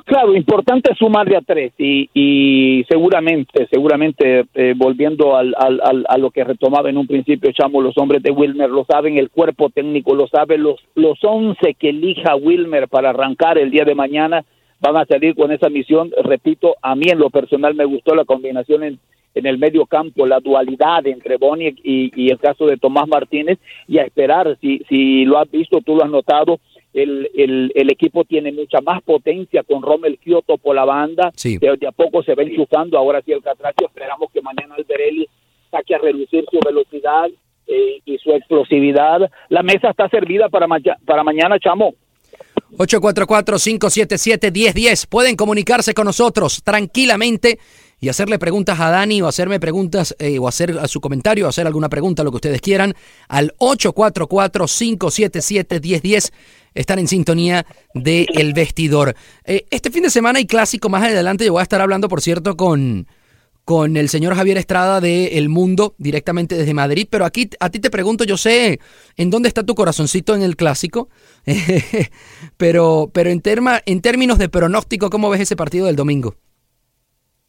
Claro, 0.05 0.35
importante 0.37 0.95
sumar 0.95 1.29
de 1.29 1.37
a 1.37 1.41
tres 1.41 1.73
y, 1.79 2.09
y 2.13 2.85
seguramente, 2.89 3.67
seguramente 3.71 4.45
eh, 4.55 4.75
volviendo 4.77 5.37
al, 5.37 5.55
al, 5.59 5.81
al- 5.83 6.07
a 6.09 6.19
lo 6.19 6.31
que 6.31 6.45
retomaba 6.45 6.91
en 6.91 6.97
un 6.99 7.07
principio, 7.07 7.51
Chamo, 7.53 7.81
los 7.81 7.97
hombres 7.99 8.23
de 8.23 8.31
Wilmer 8.31 8.69
lo 8.71 8.85
saben, 8.85 9.17
el 9.17 9.31
cuerpo 9.31 9.71
técnico 9.71 10.15
lo 10.15 10.27
sabe, 10.29 10.59
los, 10.59 10.81
los 10.95 11.19
once 11.25 11.75
que 11.75 11.91
elija 11.91 12.37
Wilmer 12.37 12.89
para 12.89 13.11
arrancar 13.11 13.59
el 13.59 13.71
día 13.71 13.85
de 13.85 13.95
mañana 13.95 14.45
van 14.81 14.97
a 14.97 15.07
salir 15.07 15.35
con 15.35 15.51
esa 15.53 15.69
misión. 15.71 16.11
Repito, 16.23 16.77
a 16.83 16.95
mí 16.95 17.07
en 17.11 17.19
lo 17.19 17.31
personal 17.31 17.75
me 17.75 17.85
gustó 17.85 18.15
la 18.15 18.25
combinación 18.25 18.83
en, 18.85 18.99
en 19.35 19.47
el 19.47 19.59
medio 19.59 19.87
campo, 19.87 20.27
la 20.27 20.41
dualidad 20.41 21.07
entre 21.07 21.37
Boni 21.37 21.75
y, 21.83 22.11
y 22.15 22.31
el 22.31 22.39
caso 22.39 22.67
de 22.67 22.77
Tomás 22.77 23.09
Martínez 23.09 23.59
y 23.89 23.99
a 23.99 24.03
esperar, 24.03 24.57
si, 24.61 24.81
si 24.89 25.25
lo 25.25 25.39
has 25.39 25.51
visto, 25.51 25.81
tú 25.81 25.97
lo 25.97 26.05
has 26.05 26.11
notado, 26.11 26.59
el, 27.03 27.31
el, 27.37 27.73
el 27.75 27.91
equipo 27.91 28.25
tiene 28.25 28.53
mucha 28.53 28.81
más 28.81 29.03
potencia 29.03 29.63
con 29.63 29.83
Rommel 29.83 30.19
Kioto 30.19 30.57
por 30.59 30.75
la 30.75 30.85
banda, 30.85 31.31
Sí. 31.37 31.59
de, 31.59 31.77
de 31.77 31.87
a 31.87 31.93
poco 31.93 32.23
se 32.23 32.35
va 32.35 32.43
enchufando, 32.43 32.99
ahora 32.99 33.23
sí 33.25 33.33
el 33.33 33.43
Catracho, 33.43 33.87
esperamos 33.87 34.31
que 34.33 34.41
mañana 34.43 34.75
Alberelli 34.77 35.27
saque 35.71 35.95
a 35.95 35.99
reducir 35.99 36.45
su 36.51 36.59
velocidad 36.65 37.27
eh, 37.67 38.01
y 38.05 38.19
su 38.19 38.31
explosividad. 38.33 39.31
La 39.49 39.63
mesa 39.63 39.91
está 39.91 40.09
servida 40.09 40.49
para, 40.49 40.67
maña- 40.67 40.97
para 41.05 41.23
mañana, 41.25 41.59
Chamo. 41.59 41.95
844-577-1010. 42.79 45.07
Pueden 45.09 45.37
comunicarse 45.37 45.95
con 45.95 46.05
nosotros 46.07 46.63
tranquilamente 46.63 47.59
y 48.01 48.09
hacerle 48.09 48.39
preguntas 48.39 48.79
a 48.81 48.91
Dani 48.91 49.23
o 49.23 49.27
hacerme 49.27 49.59
preguntas 49.61 50.15
eh, 50.19 50.39
o 50.39 50.47
hacer 50.49 50.79
a 50.79 50.87
su 50.87 51.01
comentario, 51.01 51.49
hacer 51.49 51.67
alguna 51.67 51.89
pregunta, 51.89 52.23
lo 52.25 52.31
que 52.31 52.37
ustedes 52.37 52.61
quieran, 52.61 52.95
al 53.29 53.53
844-577-1010. 53.59 56.33
Están 56.77 56.99
en 56.99 57.09
sintonía 57.09 57.67
de 57.95 58.27
El 58.35 58.53
Vestidor. 58.53 59.15
Eh, 59.45 59.65
este 59.71 59.91
fin 59.91 60.03
de 60.03 60.11
semana 60.11 60.39
hay 60.39 60.47
clásico. 60.47 60.89
Más 60.89 61.03
adelante 61.03 61.45
yo 61.45 61.53
voy 61.53 61.61
a 61.61 61.63
estar 61.63 61.81
hablando, 61.81 62.09
por 62.09 62.21
cierto, 62.21 62.57
con, 62.57 63.07
con 63.65 63.97
el 63.97 64.09
señor 64.09 64.35
Javier 64.35 64.59
Estrada 64.59 65.01
de 65.01 65.39
El 65.39 65.49
Mundo, 65.49 65.95
directamente 65.99 66.55
desde 66.55 66.75
Madrid. 66.75 67.09
Pero 67.11 67.25
aquí 67.25 67.49
a 67.59 67.71
ti 67.71 67.81
te 67.81 67.91
pregunto, 67.91 68.25
yo 68.25 68.37
sé 68.37 68.79
en 69.17 69.31
dónde 69.31 69.49
está 69.49 69.65
tu 69.65 69.75
corazoncito 69.75 70.35
en 70.35 70.43
el 70.43 70.55
clásico, 70.55 71.09
pero, 72.57 73.11
pero 73.13 73.31
en, 73.31 73.43
en 73.87 74.03
términos 74.03 74.39
de 74.39 74.49
pronóstico, 74.49 75.11
¿cómo 75.11 75.31
ves 75.31 75.41
ese 75.41 75.57
partido 75.57 75.87
del 75.87 75.97
domingo? 75.97 76.35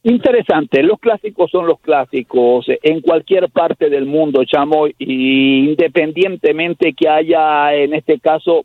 Interesante, 0.04 0.82
los 0.82 0.98
clásicos 1.00 1.50
son 1.50 1.66
los 1.66 1.80
clásicos 1.80 2.66
en 2.82 3.00
cualquier 3.00 3.50
parte 3.50 3.90
del 3.90 4.06
mundo, 4.06 4.44
Chamo, 4.44 4.86
y 4.86 5.70
independientemente 5.70 6.94
que 6.94 7.08
haya 7.08 7.74
en 7.74 7.94
este 7.94 8.20
caso 8.20 8.64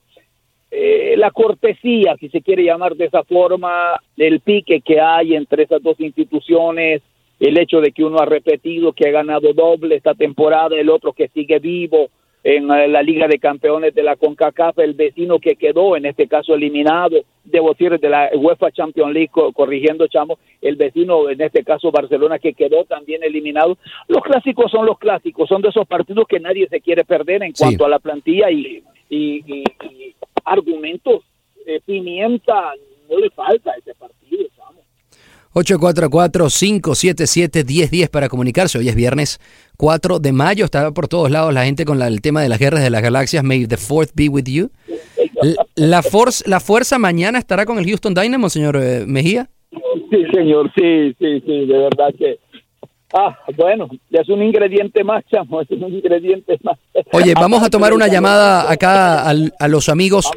eh, 0.76 1.14
la 1.18 1.30
cortesía, 1.30 2.16
si 2.20 2.30
se 2.30 2.42
quiere 2.42 2.64
llamar 2.64 2.96
de 2.96 3.06
esa 3.06 3.24
forma, 3.24 4.02
el 4.18 4.40
pique 4.40 4.82
que 4.82 5.00
hay 5.00 5.36
entre 5.36 5.64
esas 5.64 5.84
dos 5.84 6.00
instituciones, 6.00 7.04
el 7.40 7.60
hecho 7.60 7.80
de 7.80 7.92
que 7.92 8.04
uno 8.04 8.18
ha 8.18 8.26
repetido 8.26 8.92
que 8.92 9.08
ha 9.08 9.12
ganado 9.12 9.54
doble 9.54 9.96
esta 9.96 10.16
temporada, 10.16 10.76
el 10.76 10.90
otro 10.90 11.14
que 11.14 11.28
sigue 11.28 11.60
vivo, 11.60 12.10
en 12.44 12.72
eh, 12.72 12.88
la 12.88 13.04
Liga 13.04 13.28
de 13.28 13.38
Campeones 13.38 13.94
de 13.94 14.02
la 14.02 14.16
CONCACAF, 14.16 14.80
el 14.80 14.96
vecino 14.96 15.38
que 15.38 15.56
quedó, 15.58 15.96
en 15.96 16.08
este 16.08 16.28
caso 16.28 16.56
eliminado, 16.56 17.18
debo 17.44 17.70
decir, 17.74 18.00
de 18.00 18.10
la 18.10 18.32
UEFA 18.34 18.72
Champions 18.72 19.14
League, 19.14 19.30
corrigiendo, 19.54 20.08
chamo, 20.08 20.40
el 20.60 20.76
vecino, 20.76 21.30
en 21.30 21.40
este 21.42 21.64
caso 21.64 21.92
Barcelona, 21.92 22.40
que 22.40 22.54
quedó 22.54 22.84
también 22.86 23.22
eliminado. 23.24 23.78
Los 24.08 24.24
clásicos 24.24 24.72
son 24.72 24.88
los 24.88 24.98
clásicos, 24.98 25.48
son 25.48 25.62
de 25.62 25.70
esos 25.70 25.88
partidos 25.88 26.26
que 26.28 26.40
nadie 26.40 26.68
se 26.68 26.82
quiere 26.82 27.06
perder 27.06 27.44
en 27.44 27.54
cuanto 27.54 27.86
a 27.86 27.90
la 27.90 28.00
plantilla 28.00 28.50
y, 28.50 28.84
y, 29.10 29.74
argumentos, 30.46 31.24
pimienta, 31.86 32.74
no 33.10 33.20
le 33.20 33.30
falta 33.30 33.72
a 33.72 33.78
ese 33.78 33.94
partido, 33.96 34.44
chamo. 34.56 34.82
844-577-1010 35.54 38.10
para 38.10 38.30
comunicarse. 38.30 38.78
Hoy 38.78 38.88
es 38.90 38.96
viernes 38.96 39.40
4 39.78 40.20
de 40.20 40.32
mayo. 40.32 40.66
Está 40.66 40.92
por 40.92 41.08
todos 41.08 41.32
lados 41.32 41.54
la 41.54 41.66
gente 41.66 41.86
con 41.86 42.02
el 42.02 42.22
tema 42.22 42.42
de 42.42 42.50
las 42.50 42.60
guerras 42.60 42.84
de 42.84 42.90
las 42.90 43.02
galaxias. 43.02 43.44
May 43.44 43.68
the 43.68 43.78
fourth 43.78 44.12
be 44.16 44.28
with 44.30 44.46
you. 44.46 44.72
La, 45.76 46.02
force, 46.02 46.44
la 46.50 46.60
fuerza 46.60 46.98
mañana 47.00 47.38
estará 47.38 47.66
con 47.66 47.78
el 47.78 47.86
Houston 47.86 48.14
Dynamo, 48.14 48.50
señor 48.50 48.78
eh, 48.78 49.06
Mejía. 49.06 49.50
Sí, 50.10 50.26
señor, 50.34 50.72
sí, 50.76 51.14
sí, 51.20 51.42
sí, 51.42 51.66
de 51.66 51.78
verdad 51.78 52.14
que. 52.18 52.40
Ah, 53.14 53.38
bueno, 53.56 53.88
es 54.10 54.28
un 54.28 54.42
ingrediente 54.42 55.04
más, 55.04 55.24
chamo, 55.30 55.62
es 55.62 55.70
un 55.70 55.94
ingrediente 55.94 56.58
más. 56.64 56.80
Oye, 57.12 57.36
vamos 57.36 57.62
a 57.62 57.70
tomar 57.70 57.94
una 57.94 58.08
llamada 58.08 58.72
acá 58.72 59.30
a, 59.30 59.68
los 59.68 59.88
amigos. 59.88 60.32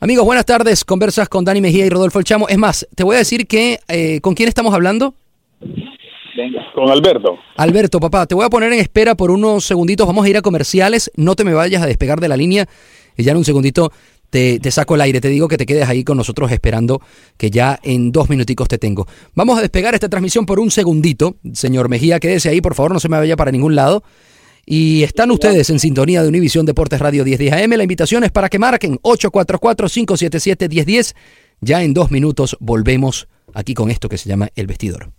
Amigos, 0.00 0.26
buenas 0.26 0.44
tardes. 0.44 0.84
Conversas 0.84 1.30
con 1.30 1.46
Dani 1.46 1.62
Mejía 1.62 1.86
y 1.86 1.88
Rodolfo 1.88 2.18
El 2.18 2.26
Chamo. 2.26 2.46
Es 2.46 2.58
más, 2.58 2.86
te 2.94 3.04
voy 3.04 3.14
a 3.16 3.20
decir 3.20 3.46
que, 3.46 3.78
eh, 3.88 4.20
¿con 4.20 4.34
quién 4.34 4.50
estamos 4.50 4.74
hablando? 4.74 5.14
Con 6.74 6.90
Alberto. 6.90 7.38
Alberto, 7.56 8.00
papá, 8.00 8.26
te 8.26 8.34
voy 8.34 8.44
a 8.44 8.50
poner 8.50 8.70
en 8.74 8.80
espera 8.80 9.14
por 9.14 9.30
unos 9.30 9.64
segunditos. 9.64 10.06
Vamos 10.06 10.26
a 10.26 10.28
ir 10.28 10.36
a 10.36 10.42
comerciales. 10.42 11.10
No 11.16 11.36
te 11.36 11.44
me 11.44 11.54
vayas 11.54 11.82
a 11.82 11.86
despegar 11.86 12.20
de 12.20 12.28
la 12.28 12.36
línea. 12.36 12.66
Y 13.16 13.22
ya 13.22 13.32
en 13.32 13.38
un 13.38 13.44
segundito 13.44 13.92
te, 14.34 14.70
saco 14.72 14.96
el 14.96 15.00
aire. 15.00 15.20
Te 15.20 15.28
digo 15.28 15.46
que 15.46 15.56
te 15.56 15.64
quedes 15.64 15.88
ahí 15.88 16.02
con 16.02 16.16
nosotros 16.16 16.50
esperando, 16.50 17.00
que 17.36 17.50
ya 17.50 17.78
en 17.84 18.10
dos 18.10 18.28
minuticos 18.28 18.66
te 18.66 18.78
tengo. 18.78 19.06
Vamos 19.34 19.58
a 19.58 19.62
despegar 19.62 19.94
esta 19.94 20.08
transmisión 20.08 20.44
por 20.44 20.58
un 20.58 20.72
segundito. 20.72 21.36
Señor 21.52 21.88
Mejía, 21.88 22.18
quédese 22.18 22.48
ahí, 22.48 22.60
por 22.60 22.74
favor, 22.74 22.92
no 22.92 22.98
se 22.98 23.08
me 23.08 23.16
vaya 23.16 23.36
para 23.36 23.52
ningún 23.52 23.76
lado. 23.76 24.02
Y 24.66 25.04
están 25.04 25.30
ustedes 25.30 25.70
en 25.70 25.78
sintonía 25.78 26.20
de 26.22 26.28
Univisión 26.28 26.66
Deportes 26.66 26.98
Radio 26.98 27.24
1010 27.24 27.52
AM. 27.52 27.70
La 27.76 27.84
invitación 27.84 28.24
es 28.24 28.32
para 28.32 28.48
que 28.48 28.58
marquen 28.58 28.98
844-577-1010. 29.02 31.14
Ya 31.60 31.82
en 31.82 31.94
dos 31.94 32.10
minutos 32.10 32.56
volvemos 32.58 33.28
aquí 33.52 33.74
con 33.74 33.88
esto 33.90 34.08
que 34.08 34.18
se 34.18 34.28
llama 34.28 34.48
El 34.56 34.66
Vestidor. 34.66 35.12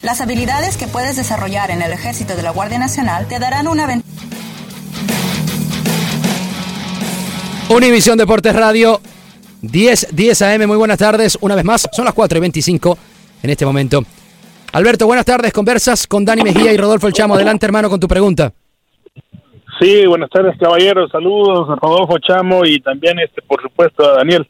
Las 0.00 0.22
habilidades 0.22 0.78
que 0.78 0.86
puedes 0.86 1.16
desarrollar 1.16 1.70
en 1.70 1.82
el 1.82 1.92
ejército 1.92 2.36
de 2.36 2.42
la 2.42 2.52
Guardia 2.52 2.78
Nacional 2.78 3.28
te 3.28 3.38
darán 3.38 3.68
una 3.68 3.86
ventaja. 3.86 4.51
Univisión 7.74 8.18
Deportes 8.18 8.54
Radio 8.54 9.00
10, 9.62 10.14
10 10.14 10.42
AM, 10.42 10.66
muy 10.66 10.76
buenas 10.76 10.98
tardes. 10.98 11.38
Una 11.40 11.54
vez 11.54 11.64
más, 11.64 11.88
son 11.90 12.04
las 12.04 12.12
4 12.12 12.36
y 12.36 12.40
25 12.42 12.98
en 13.42 13.50
este 13.50 13.64
momento. 13.64 14.02
Alberto, 14.72 15.06
buenas 15.06 15.24
tardes. 15.24 15.54
Conversas 15.54 16.06
con 16.06 16.22
Dani 16.22 16.42
Mejía 16.42 16.70
y 16.72 16.76
Rodolfo 16.76 17.06
El 17.06 17.14
Chamo. 17.14 17.34
Adelante, 17.34 17.64
hermano, 17.64 17.88
con 17.88 17.98
tu 17.98 18.06
pregunta. 18.06 18.52
Sí, 19.80 20.06
buenas 20.06 20.28
tardes, 20.28 20.54
caballeros. 20.60 21.10
Saludos 21.10 21.70
a 21.70 21.76
Rodolfo 21.76 22.18
Chamo 22.18 22.62
y 22.66 22.78
también, 22.80 23.18
este, 23.20 23.40
por 23.40 23.62
supuesto, 23.62 24.04
a 24.04 24.16
Daniel. 24.18 24.46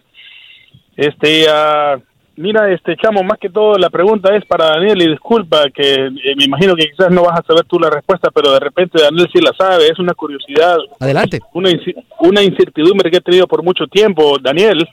Este, 0.97 1.47
uh, 1.47 2.03
Mira, 2.43 2.73
este 2.73 2.97
chamo, 2.97 3.23
más 3.23 3.39
que 3.39 3.51
todo 3.51 3.79
la 3.79 3.89
pregunta 3.89 4.35
es 4.35 4.45
para 4.47 4.71
Daniel 4.71 5.01
y 5.01 5.11
disculpa 5.11 5.71
que 5.73 5.95
eh, 5.95 6.35
me 6.37 6.45
imagino 6.45 6.75
que 6.75 6.91
quizás 6.91 7.09
no 7.13 7.23
vas 7.23 7.39
a 7.39 7.45
saber 7.45 7.63
tú 7.67 7.79
la 7.79 7.89
respuesta, 7.89 8.33
pero 8.35 8.51
de 8.51 8.59
repente 8.59 9.01
Daniel 9.01 9.29
sí 9.33 9.41
la 9.41 9.53
sabe, 9.57 9.87
es 9.87 9.97
una 10.01 10.13
curiosidad. 10.13 10.77
Adelante. 10.99 11.39
Una, 11.53 11.71
una 12.19 12.43
incertidumbre 12.43 13.13
que 13.13 13.19
he 13.19 13.21
tenido 13.21 13.47
por 13.47 13.63
mucho 13.63 13.87
tiempo, 13.87 14.39
Daniel. 14.43 14.85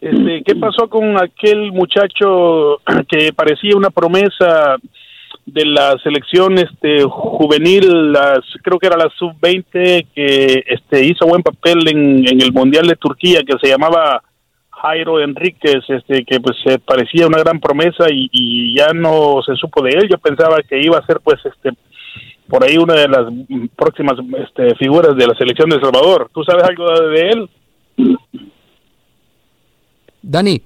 Este, 0.00 0.44
¿Qué 0.44 0.54
pasó 0.54 0.88
con 0.88 1.20
aquel 1.20 1.72
muchacho 1.72 2.80
que 3.08 3.32
parecía 3.32 3.76
una 3.76 3.90
promesa 3.90 4.76
de 5.46 5.64
la 5.64 5.96
selección 6.04 6.58
este 6.58 7.02
juvenil, 7.02 8.12
las, 8.12 8.38
creo 8.62 8.78
que 8.78 8.86
era 8.86 8.96
la 8.96 9.10
sub-20, 9.18 10.06
que 10.14 10.62
este, 10.64 11.06
hizo 11.06 11.26
buen 11.26 11.42
papel 11.42 11.88
en, 11.88 12.24
en 12.28 12.40
el 12.40 12.52
Mundial 12.52 12.86
de 12.86 12.94
Turquía, 12.94 13.40
que 13.44 13.58
se 13.60 13.68
llamaba 13.68 14.22
Jairo 14.82 15.20
Enríquez, 15.20 15.82
este, 15.88 16.24
que 16.24 16.40
pues 16.40 16.56
se 16.64 16.78
parecía 16.78 17.26
una 17.26 17.38
gran 17.38 17.60
promesa 17.60 18.06
y, 18.10 18.76
ya 18.76 18.92
no 18.92 19.40
se 19.44 19.54
supo 19.56 19.82
de 19.82 19.90
él. 19.90 20.08
Yo 20.10 20.18
pensaba 20.18 20.58
que 20.68 20.80
iba 20.80 20.98
a 20.98 21.06
ser 21.06 21.20
pues 21.20 21.40
este 21.44 21.70
por 22.48 22.62
ahí 22.62 22.76
una 22.76 22.94
de 22.94 23.08
las 23.08 23.26
próximas 23.74 24.14
este, 24.38 24.76
figuras 24.76 25.16
de 25.16 25.26
la 25.26 25.34
selección 25.34 25.68
de 25.68 25.76
El 25.76 25.82
Salvador. 25.82 26.30
¿Tú 26.32 26.44
sabes 26.44 26.62
algo 26.64 26.84
de 27.08 27.30
él? 27.30 27.50
Dani. 30.22 30.62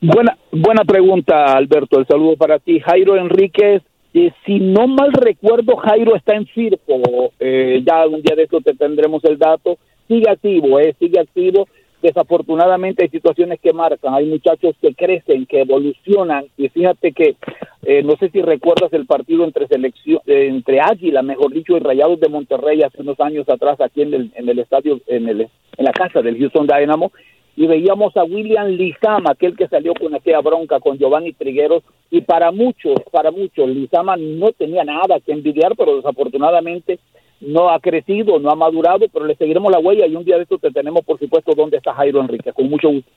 Buena, 0.00 0.36
buena 0.52 0.84
pregunta, 0.84 1.56
Alberto. 1.56 1.98
El 1.98 2.06
saludo 2.06 2.36
para 2.36 2.58
ti. 2.58 2.80
Jairo 2.80 3.16
Enríquez, 3.16 3.82
eh, 4.12 4.30
si 4.44 4.60
no 4.60 4.86
mal 4.88 5.12
recuerdo, 5.12 5.76
Jairo 5.76 6.16
está 6.16 6.34
en 6.34 6.46
Firpo. 6.46 7.32
Eh, 7.40 7.82
ya 7.86 8.06
un 8.06 8.20
día 8.20 8.36
de 8.36 8.42
esto 8.42 8.60
te 8.60 8.74
tendremos 8.74 9.24
el 9.24 9.38
dato. 9.38 9.78
Sigue 10.06 10.28
activo, 10.28 10.78
eh, 10.78 10.94
sigue 10.98 11.18
activo 11.18 11.66
desafortunadamente 12.02 13.04
hay 13.04 13.08
situaciones 13.08 13.60
que 13.60 13.72
marcan, 13.72 14.14
hay 14.14 14.26
muchachos 14.26 14.74
que 14.80 14.94
crecen, 14.94 15.46
que 15.46 15.60
evolucionan 15.62 16.46
y 16.56 16.68
fíjate 16.68 17.12
que 17.12 17.36
eh, 17.84 18.02
no 18.02 18.16
sé 18.16 18.30
si 18.30 18.42
recuerdas 18.42 18.92
el 18.92 19.06
partido 19.06 19.44
entre 19.44 19.66
selección 19.66 20.20
entre 20.26 20.80
Águila, 20.80 21.22
mejor 21.22 21.52
dicho, 21.52 21.76
y 21.76 21.80
Rayados 21.80 22.20
de 22.20 22.28
Monterrey 22.28 22.82
hace 22.82 23.02
unos 23.02 23.18
años 23.20 23.48
atrás 23.48 23.80
aquí 23.80 24.02
en 24.02 24.14
el, 24.14 24.32
en 24.34 24.48
el 24.48 24.58
estadio 24.58 25.00
en 25.06 25.28
el 25.28 25.40
en 25.78 25.84
la 25.84 25.92
casa 25.92 26.22
del 26.22 26.38
Houston 26.38 26.66
Dynamo 26.66 27.12
y 27.56 27.66
veíamos 27.66 28.14
a 28.16 28.24
William 28.24 28.68
Lizama, 28.68 29.30
aquel 29.30 29.56
que 29.56 29.66
salió 29.66 29.94
con 29.94 30.14
aquella 30.14 30.40
bronca 30.40 30.78
con 30.78 30.98
Giovanni 30.98 31.32
Trigueros 31.32 31.82
y 32.10 32.20
para 32.20 32.52
muchos, 32.52 33.00
para 33.10 33.30
muchos 33.30 33.68
Lizama 33.68 34.16
no 34.16 34.52
tenía 34.52 34.84
nada 34.84 35.18
que 35.20 35.32
envidiar, 35.32 35.74
pero 35.74 35.96
desafortunadamente 35.96 36.98
no 37.40 37.70
ha 37.70 37.80
crecido, 37.80 38.38
no 38.38 38.50
ha 38.50 38.54
madurado, 38.54 39.06
pero 39.12 39.26
le 39.26 39.36
seguiremos 39.36 39.70
la 39.70 39.78
huella 39.78 40.06
y 40.06 40.16
un 40.16 40.24
día 40.24 40.36
de 40.36 40.42
esto 40.42 40.58
te 40.58 40.70
tenemos, 40.70 41.04
por 41.04 41.18
supuesto, 41.18 41.52
donde 41.54 41.76
está 41.76 41.94
Jairo 41.94 42.20
Enrique, 42.20 42.52
con 42.52 42.68
mucho 42.68 42.88
gusto. 42.88 43.10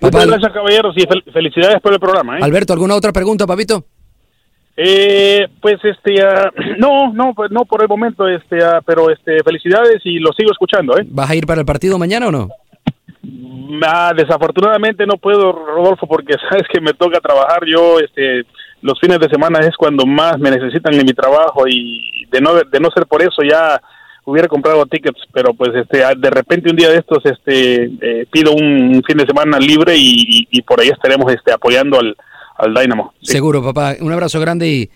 Muchas 0.00 0.26
gracias, 0.26 0.52
caballeros, 0.52 0.94
y 0.96 1.30
felicidades 1.30 1.80
por 1.80 1.92
el 1.92 2.00
programa. 2.00 2.38
¿eh? 2.38 2.42
Alberto, 2.42 2.72
¿alguna 2.72 2.96
otra 2.96 3.12
pregunta, 3.12 3.46
papito? 3.46 3.84
Eh, 4.76 5.46
pues 5.60 5.76
este, 5.84 6.24
uh, 6.24 6.50
no, 6.78 7.12
no, 7.12 7.34
pues 7.34 7.50
no 7.50 7.64
por 7.64 7.82
el 7.82 7.88
momento, 7.88 8.26
este, 8.26 8.56
uh, 8.56 8.80
pero 8.84 9.10
este, 9.10 9.42
felicidades 9.44 10.00
y 10.04 10.18
lo 10.18 10.32
sigo 10.32 10.50
escuchando, 10.50 10.96
¿eh? 10.98 11.04
¿Vas 11.06 11.30
a 11.30 11.36
ir 11.36 11.46
para 11.46 11.60
el 11.60 11.66
partido 11.66 11.98
mañana 11.98 12.28
o 12.28 12.32
no? 12.32 12.48
Ah, 13.84 14.12
desafortunadamente 14.16 15.06
no 15.06 15.16
puedo, 15.16 15.52
Rodolfo, 15.52 16.06
porque 16.06 16.34
sabes 16.50 16.64
que 16.72 16.80
me 16.80 16.94
toca 16.94 17.20
trabajar. 17.20 17.60
Yo, 17.66 17.98
este, 18.00 18.44
los 18.80 18.98
fines 19.00 19.18
de 19.18 19.28
semana 19.28 19.60
es 19.60 19.76
cuando 19.76 20.06
más 20.06 20.38
me 20.38 20.50
necesitan 20.50 20.94
en 20.94 21.06
mi 21.06 21.12
trabajo 21.12 21.66
y 21.68 22.21
de 22.32 22.40
no 22.40 22.54
de 22.54 22.80
no 22.80 22.90
ser 22.90 23.06
por 23.06 23.22
eso 23.22 23.42
ya 23.48 23.80
hubiera 24.24 24.48
comprado 24.48 24.86
tickets, 24.86 25.20
pero 25.32 25.54
pues 25.54 25.70
este 25.74 25.98
de 26.16 26.30
repente 26.30 26.70
un 26.70 26.76
día 26.76 26.88
de 26.90 26.98
estos 26.98 27.24
este 27.24 27.84
eh, 28.00 28.26
pido 28.30 28.52
un 28.52 29.02
fin 29.06 29.16
de 29.16 29.26
semana 29.26 29.58
libre 29.58 29.94
y, 29.96 30.62
por 30.62 30.80
ahí 30.80 30.88
estaremos 30.88 31.32
este 31.32 31.52
apoyando 31.52 31.98
al, 31.98 32.16
al 32.56 32.74
Dynamo. 32.74 33.12
Seguro, 33.20 33.62
papá. 33.62 33.96
Un 34.00 34.12
abrazo 34.12 34.40
grande 34.40 34.68
y 34.68 34.90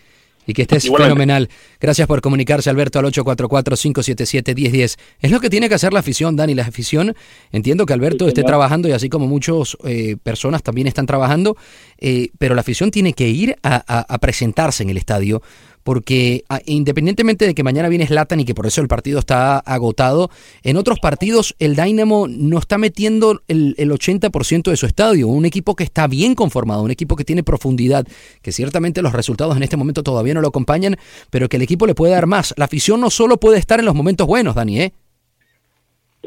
y 0.47 0.55
que 0.55 0.63
estés 0.63 0.89
fenomenal. 0.89 1.51
Gracias 1.81 2.07
por 2.07 2.21
comunicarse, 2.21 2.71
Alberto, 2.71 2.99
al 2.99 3.07
844-577-1010. 3.07 4.97
Es 5.21 5.31
lo 5.31 5.41
que 5.41 5.51
tiene 5.51 5.69
que 5.69 5.75
hacer 5.75 5.93
la 5.93 6.01
afición, 6.01 6.37
Dani. 6.37 6.55
La 6.55 6.63
afición, 6.63 7.15
entiendo 7.53 7.85
que 7.85 7.93
Alberto 7.93 8.29
esté 8.29 8.45
trabajando 8.45 8.89
y 8.89 8.93
así 8.93 9.09
como 9.09 9.27
muchas 9.27 9.77
eh, 9.85 10.17
personas 10.23 10.63
también 10.63 10.87
están 10.87 11.07
trabajando, 11.07 11.57
eh, 11.99 12.29
pero 12.39 12.55
la 12.55 12.61
afición 12.61 12.91
tiene 12.91 13.13
que 13.13 13.29
ir 13.29 13.57
a 13.63 14.19
presentarse 14.21 14.85
en 14.85 14.91
el 14.91 14.97
estadio 14.97 15.43
porque 15.87 16.43
ah, 16.49 16.59
independientemente 16.67 17.47
de 17.47 17.55
que 17.55 17.63
mañana 17.63 17.89
viene 17.89 18.09
Slatan 18.09 18.41
y 18.41 18.45
que 18.45 18.57
por 18.57 18.67
eso 18.67 18.81
el 18.81 18.89
partido 18.89 19.21
está 19.21 19.61
agotado, 19.61 20.31
en 20.65 20.77
otros 20.77 20.99
partidos 20.99 21.55
el 21.61 21.77
Dynamo 21.77 22.27
no 22.29 22.59
está 22.59 22.77
metiendo 22.77 23.41
el, 23.47 23.77
80% 23.77 24.69
de 24.69 24.77
su 24.77 24.87
estadio, 24.87 25.29
un 25.29 25.45
equipo 25.45 25.77
que 25.77 25.85
está 25.85 26.09
bien 26.09 26.35
conformado, 26.35 26.83
un 26.83 26.91
equipo 26.91 27.15
que 27.15 27.23
tiene 27.23 27.45
profundidad, 27.45 28.05
que 28.43 28.51
ciertamente 28.51 29.01
los 29.01 29.13
resultados 29.13 29.57
en 29.57 29.63
este 29.63 29.77
momento 29.77 30.03
todavía 30.03 30.35
no 30.35 30.41
lo 30.41 30.49
acompañan, 30.49 30.97
pero 31.31 31.49
que 31.49 31.57
el 31.57 31.63
equipo 31.63 31.87
le 31.87 31.95
puede 31.95 32.15
dar 32.15 32.27
más. 32.27 32.53
La 32.57 32.65
afición 32.65 33.01
no 33.01 33.09
solo 33.09 33.37
puede 33.37 33.59
estar 33.59 33.79
en 33.79 33.87
los 33.87 33.95
momentos 33.95 34.27
buenos, 34.27 34.57
Dani, 34.57 34.81
¿eh? 34.81 34.93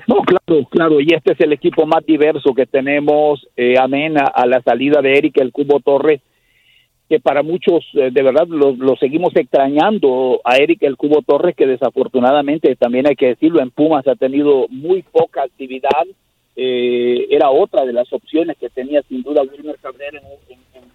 No, 0.07 0.21
claro, 0.21 0.65
claro, 0.69 1.01
y 1.01 1.13
este 1.13 1.33
es 1.33 1.41
el 1.41 1.51
equipo 1.51 1.85
más 1.85 2.05
diverso 2.05 2.53
que 2.53 2.65
tenemos, 2.65 3.45
eh, 3.57 3.73
amén, 3.77 4.15
a, 4.17 4.45
la 4.45 4.61
salida 4.61 5.01
de 5.01 5.17
Eric 5.17 5.37
El 5.41 5.51
Cubo 5.51 5.81
Torres, 5.81 6.21
que 7.09 7.19
para 7.19 7.41
muchos 7.41 7.83
eh, 7.95 8.11
de 8.11 8.21
verdad 8.21 8.47
lo, 8.47 8.95
seguimos 8.97 9.35
extrañando 9.35 10.39
a 10.43 10.57
Eric 10.57 10.83
el 10.83 10.95
Cubo 10.95 11.23
Torres, 11.23 11.55
que 11.55 11.65
desafortunadamente 11.65 12.75
también 12.75 13.07
hay 13.07 13.15
que 13.15 13.29
decirlo, 13.29 13.61
en 13.61 13.71
Pumas 13.71 14.07
ha 14.07 14.15
tenido 14.15 14.67
muy 14.69 15.01
poca 15.01 15.41
actividad. 15.41 16.05
Eh, 16.55 17.25
era 17.31 17.49
otra 17.49 17.83
de 17.83 17.93
las 17.93 18.11
opciones 18.13 18.57
que 18.57 18.69
tenía 18.69 19.01
sin 19.03 19.23
duda 19.23 19.41
Wilmer 19.41 19.77
Cabrera 19.81 20.21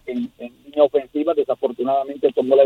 en, 0.07 0.31
línea 0.39 0.85
ofensiva. 0.85 1.35
Desafortunadamente 1.35 2.31
tomó 2.33 2.55
la, 2.55 2.65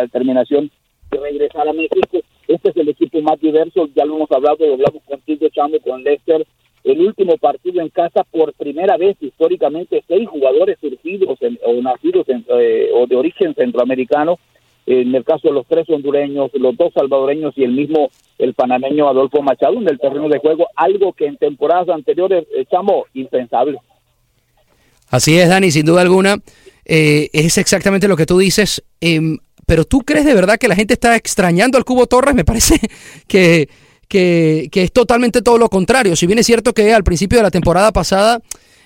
determinación 0.00 0.70
de 1.10 1.18
regresar 1.18 1.68
a 1.68 1.74
México. 1.74 2.20
Este 2.48 2.70
es 2.70 2.76
el 2.78 2.88
equipo 2.88 3.20
más 3.20 3.38
diversos, 3.40 3.90
ya 3.94 4.06
lo 4.06 4.16
hemos 4.16 4.30
hablado, 4.30 4.64
lo 4.66 4.74
hablamos 4.74 5.02
contigo, 5.02 5.48
Chamo, 5.50 5.78
con 5.80 6.02
Lester, 6.02 6.46
el 6.86 7.00
último 7.00 7.36
partido 7.36 7.82
en 7.82 7.88
casa 7.90 8.24
por 8.24 8.54
primera 8.54 8.96
vez 8.96 9.16
históricamente 9.20 10.02
seis 10.08 10.26
jugadores 10.28 10.78
surgidos 10.80 11.38
o 11.64 11.72
nacidos 11.82 12.26
eh, 12.28 12.90
o 12.94 13.06
de 13.06 13.16
origen 13.16 13.54
centroamericano 13.54 14.38
en 14.86 15.12
el 15.14 15.24
caso 15.24 15.48
de 15.48 15.54
los 15.54 15.66
tres 15.66 15.88
hondureños, 15.90 16.50
los 16.54 16.76
dos 16.76 16.92
salvadoreños 16.94 17.52
y 17.56 17.64
el 17.64 17.72
mismo 17.72 18.08
el 18.38 18.54
panameño 18.54 19.08
Adolfo 19.08 19.42
Machado 19.42 19.74
en 19.80 19.88
el 19.88 19.98
terreno 19.98 20.28
de 20.28 20.38
juego, 20.38 20.68
algo 20.76 21.12
que 21.12 21.26
en 21.26 21.36
temporadas 21.36 21.88
anteriores 21.88 22.46
echamos 22.56 23.06
impensable. 23.14 23.78
Así 25.10 25.36
es, 25.38 25.48
Dani, 25.48 25.72
sin 25.72 25.86
duda 25.86 26.02
alguna. 26.02 26.36
Eh, 26.84 27.28
es 27.32 27.58
exactamente 27.58 28.06
lo 28.06 28.16
que 28.16 28.26
tú 28.26 28.38
dices. 28.38 28.84
Em, 29.00 29.38
pero 29.66 29.84
tú 29.84 30.02
crees 30.02 30.24
de 30.24 30.34
verdad 30.34 30.56
que 30.56 30.68
la 30.68 30.76
gente 30.76 30.94
está 30.94 31.16
extrañando 31.16 31.78
al 31.78 31.84
Cubo 31.84 32.06
Torres? 32.06 32.36
Me 32.36 32.44
parece 32.44 32.78
que, 33.26 33.68
que, 34.08 34.68
es 34.72 34.92
totalmente 34.92 35.42
todo 35.42 35.58
lo 35.58 35.68
contrario. 35.68 36.16
Si 36.16 36.26
bien 36.26 36.38
es 36.38 36.46
cierto 36.46 36.72
que 36.72 36.92
al 36.92 37.04
principio 37.04 37.38
de 37.38 37.44
la 37.44 37.50
temporada 37.50 37.92
pasada 37.92 38.40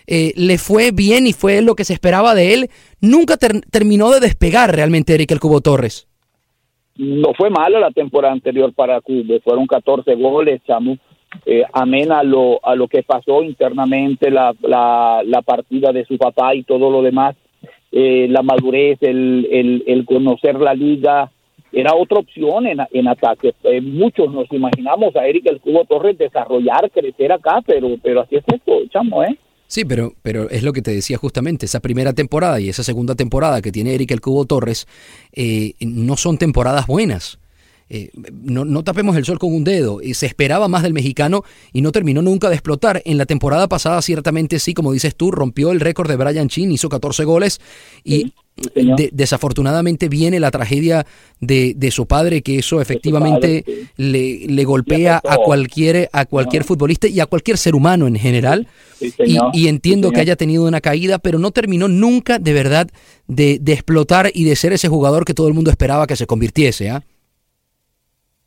eh, 0.06 0.32
le 0.36 0.58
fue 0.58 0.90
bien 0.92 1.26
y 1.26 1.32
fue 1.32 1.62
lo 1.62 1.74
que 1.74 1.84
se 1.84 1.92
esperaba 1.92 2.34
de 2.34 2.54
él, 2.54 2.70
nunca 3.00 3.36
terminó 3.36 4.10
de 4.10 4.20
despegar 4.20 4.74
realmente 4.74 5.14
Eric 5.14 5.30
el 5.32 5.40
Cubo 5.40 5.60
Torres. 5.60 6.08
No 6.96 7.32
fue 7.34 7.48
mala 7.48 7.80
la 7.80 7.90
temporada 7.90 8.32
anterior 8.32 8.72
para 8.74 9.00
Cubo, 9.00 9.40
fueron 9.42 9.66
14 9.66 10.14
goles, 10.16 10.60
chamo. 10.66 10.98
Eh, 11.46 11.62
amén 11.72 12.10
a 12.12 12.22
lo, 12.22 12.64
a 12.64 12.74
lo 12.74 12.88
que 12.88 13.02
pasó 13.02 13.42
internamente, 13.42 14.30
la, 14.30 14.52
la, 14.62 15.42
partida 15.42 15.92
de 15.92 16.04
su 16.04 16.18
papá 16.18 16.54
y 16.54 16.64
todo 16.64 16.90
lo 16.90 17.02
demás, 17.02 17.36
eh, 17.92 18.26
la 18.28 18.42
madurez, 18.42 18.98
el, 19.00 19.82
el, 19.86 20.04
conocer 20.04 20.60
la 20.60 20.74
liga, 20.74 21.30
era 21.72 21.94
otra 21.94 22.18
opción 22.18 22.66
en, 22.66 22.78
en 22.92 23.08
ataque. 23.08 23.54
Eh, 23.64 23.80
muchos 23.80 24.32
nos 24.32 24.50
imaginamos 24.52 25.14
a 25.16 25.26
Eric 25.26 25.46
el 25.46 25.60
Cubo 25.60 25.84
Torres 25.84 26.18
desarrollar, 26.18 26.90
crecer 26.90 27.32
acá, 27.32 27.60
pero, 27.66 27.96
pero 28.02 28.22
así 28.22 28.36
es 28.36 28.44
esto, 28.46 28.72
chamo, 28.90 29.24
¿eh? 29.24 29.36
Sí, 29.66 29.84
pero, 29.84 30.14
pero 30.22 30.50
es 30.50 30.64
lo 30.64 30.72
que 30.72 30.82
te 30.82 30.90
decía 30.90 31.16
justamente, 31.16 31.66
esa 31.66 31.80
primera 31.80 32.12
temporada 32.12 32.60
y 32.60 32.68
esa 32.68 32.82
segunda 32.82 33.14
temporada 33.14 33.62
que 33.62 33.70
tiene 33.70 33.94
Eric 33.94 34.10
el 34.10 34.20
Cubo 34.20 34.44
Torres 34.44 34.88
eh, 35.32 35.74
no 35.80 36.16
son 36.16 36.38
temporadas 36.38 36.86
buenas. 36.86 37.39
Eh, 37.92 38.10
no, 38.44 38.64
no, 38.64 38.84
tapemos 38.84 39.16
el 39.16 39.24
sol 39.24 39.40
con 39.40 39.52
un 39.52 39.64
dedo. 39.64 39.98
se 40.14 40.26
esperaba 40.26 40.68
más 40.68 40.84
del 40.84 40.92
mexicano 40.92 41.42
y 41.72 41.82
no 41.82 41.90
terminó 41.90 42.22
nunca 42.22 42.48
de 42.48 42.54
explotar. 42.54 43.02
En 43.04 43.18
la 43.18 43.26
temporada 43.26 43.68
pasada, 43.68 44.00
ciertamente 44.00 44.60
sí, 44.60 44.74
como 44.74 44.92
dices 44.92 45.16
tú, 45.16 45.32
rompió 45.32 45.72
el 45.72 45.80
récord 45.80 46.08
de 46.08 46.16
Brian 46.16 46.48
Chin, 46.48 46.70
hizo 46.70 46.88
14 46.88 47.24
goles 47.24 47.60
y 48.04 48.32
desafortunadamente 49.12 50.08
viene 50.08 50.38
la 50.38 50.50
tragedia 50.50 51.06
de, 51.40 51.72
de, 51.76 51.90
su 51.90 52.06
padre, 52.06 52.42
que 52.42 52.58
eso 52.58 52.80
efectivamente 52.80 53.64
le, 53.96 54.46
le, 54.46 54.64
golpea 54.64 55.20
a 55.26 55.38
cualquier, 55.38 56.10
a 56.12 56.26
cualquier 56.26 56.64
futbolista 56.64 57.08
y 57.08 57.20
a 57.20 57.26
cualquier 57.26 57.58
ser 57.58 57.74
humano 57.74 58.06
en 58.06 58.16
general. 58.16 58.68
y, 59.52 59.66
entiendo 59.66 60.10
que 60.10 60.20
haya 60.20 60.36
tenido 60.36 60.64
una 60.64 60.80
caída, 60.80 61.18
pero 61.18 61.38
no 61.38 61.50
terminó 61.50 61.88
nunca 61.88 62.38
de 62.38 62.52
verdad 62.52 62.88
de, 63.26 63.58
de, 63.60 63.72
explotar 63.72 64.30
y 64.32 64.44
de 64.44 64.54
ser 64.54 64.74
ese 64.74 64.88
jugador 64.88 65.24
que 65.24 65.34
todo 65.34 65.48
el 65.48 65.54
mundo 65.54 65.70
esperaba 65.70 66.06
que 66.06 66.16
se 66.16 66.26
convirtiese. 66.26 66.90
¿ah? 66.90 67.02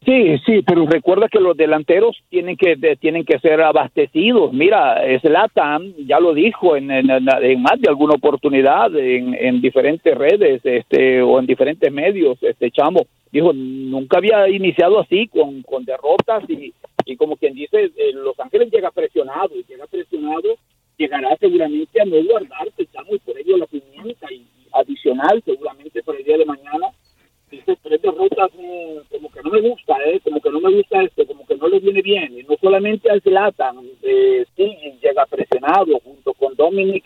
Sí, 0.06 0.38
sí, 0.46 0.62
pero 0.64 0.86
recuerda 0.86 1.30
que 1.30 1.40
los 1.40 1.56
delanteros 1.56 2.22
tienen 2.30 2.58
que 2.58 2.76
tienen 3.00 3.24
que 3.24 3.40
ser 3.40 3.62
abastecidos. 3.62 4.52
Mira, 4.52 5.02
Zlatan 5.22 5.94
ya 6.06 6.20
lo 6.20 6.34
dijo 6.34 6.76
en, 6.76 6.92
en, 6.92 7.06
más 7.62 7.80
de 7.80 7.90
alguna 7.90 8.16
oportunidad 8.16 8.94
en, 8.98 9.34
en, 9.34 9.62
diferentes 9.62 10.18
redes 10.18 10.62
este 10.66 11.22
o 11.22 11.40
en 11.40 11.46
diferentes 11.46 11.92
medios. 11.92 12.38
Este 12.42 12.70
chamo 12.72 13.06
dijo 13.32 13.54
nunca 13.54 14.18
había 14.18 14.50
iniciado 14.50 15.00
así 15.00 15.28
con, 15.28 15.62
con 15.64 15.86
derrotas 15.86 16.50
y, 16.50 16.74
y 17.06 17.16
como 17.16 17.38
quien 17.38 17.54
dice 17.54 17.86
eh, 17.86 18.14
Los 18.14 18.38
Ángeles 18.40 18.72
llega 18.72 18.92
presionado 18.92 19.52
y 19.56 19.64
llega 19.64 19.88
presionado 19.88 20.50
llegará 20.98 21.36
seguramente 21.38 22.02
a 22.02 22.06
no 22.06 22.24
guardarse 22.24 22.86
chamo 22.94 23.16
y 23.16 23.20
por 23.20 23.38
ello 23.38 23.58
la 23.58 23.68
pimienta 23.68 24.32
y 24.32 24.46
adicional 24.74 25.42
seguramente 25.46 26.04
para 26.04 26.18
el 26.20 26.26
día 26.26 26.38
de 26.38 26.46
mañana 26.46 26.88
tres 27.66 28.02
derrotas 28.02 28.50
como 28.52 29.30
que 29.30 29.42
no 29.44 29.50
me 29.50 29.62
gusta, 29.62 29.96
¿eh? 30.06 30.20
como 30.24 30.40
que 30.40 30.50
no 30.50 30.60
me 30.60 30.76
gusta 30.76 31.04
esto, 31.04 31.26
como 31.26 31.46
que 31.46 31.56
no 31.56 31.68
le 31.68 31.80
viene 31.80 32.02
bien. 32.02 32.38
Y 32.38 32.44
no 32.44 32.56
solamente 32.62 33.10
al 33.10 33.22
Zlatan, 33.22 33.78
eh, 34.02 34.46
llega 34.56 35.26
presionado 35.26 36.00
junto 36.04 36.34
con 36.34 36.56
Dominic. 36.56 37.04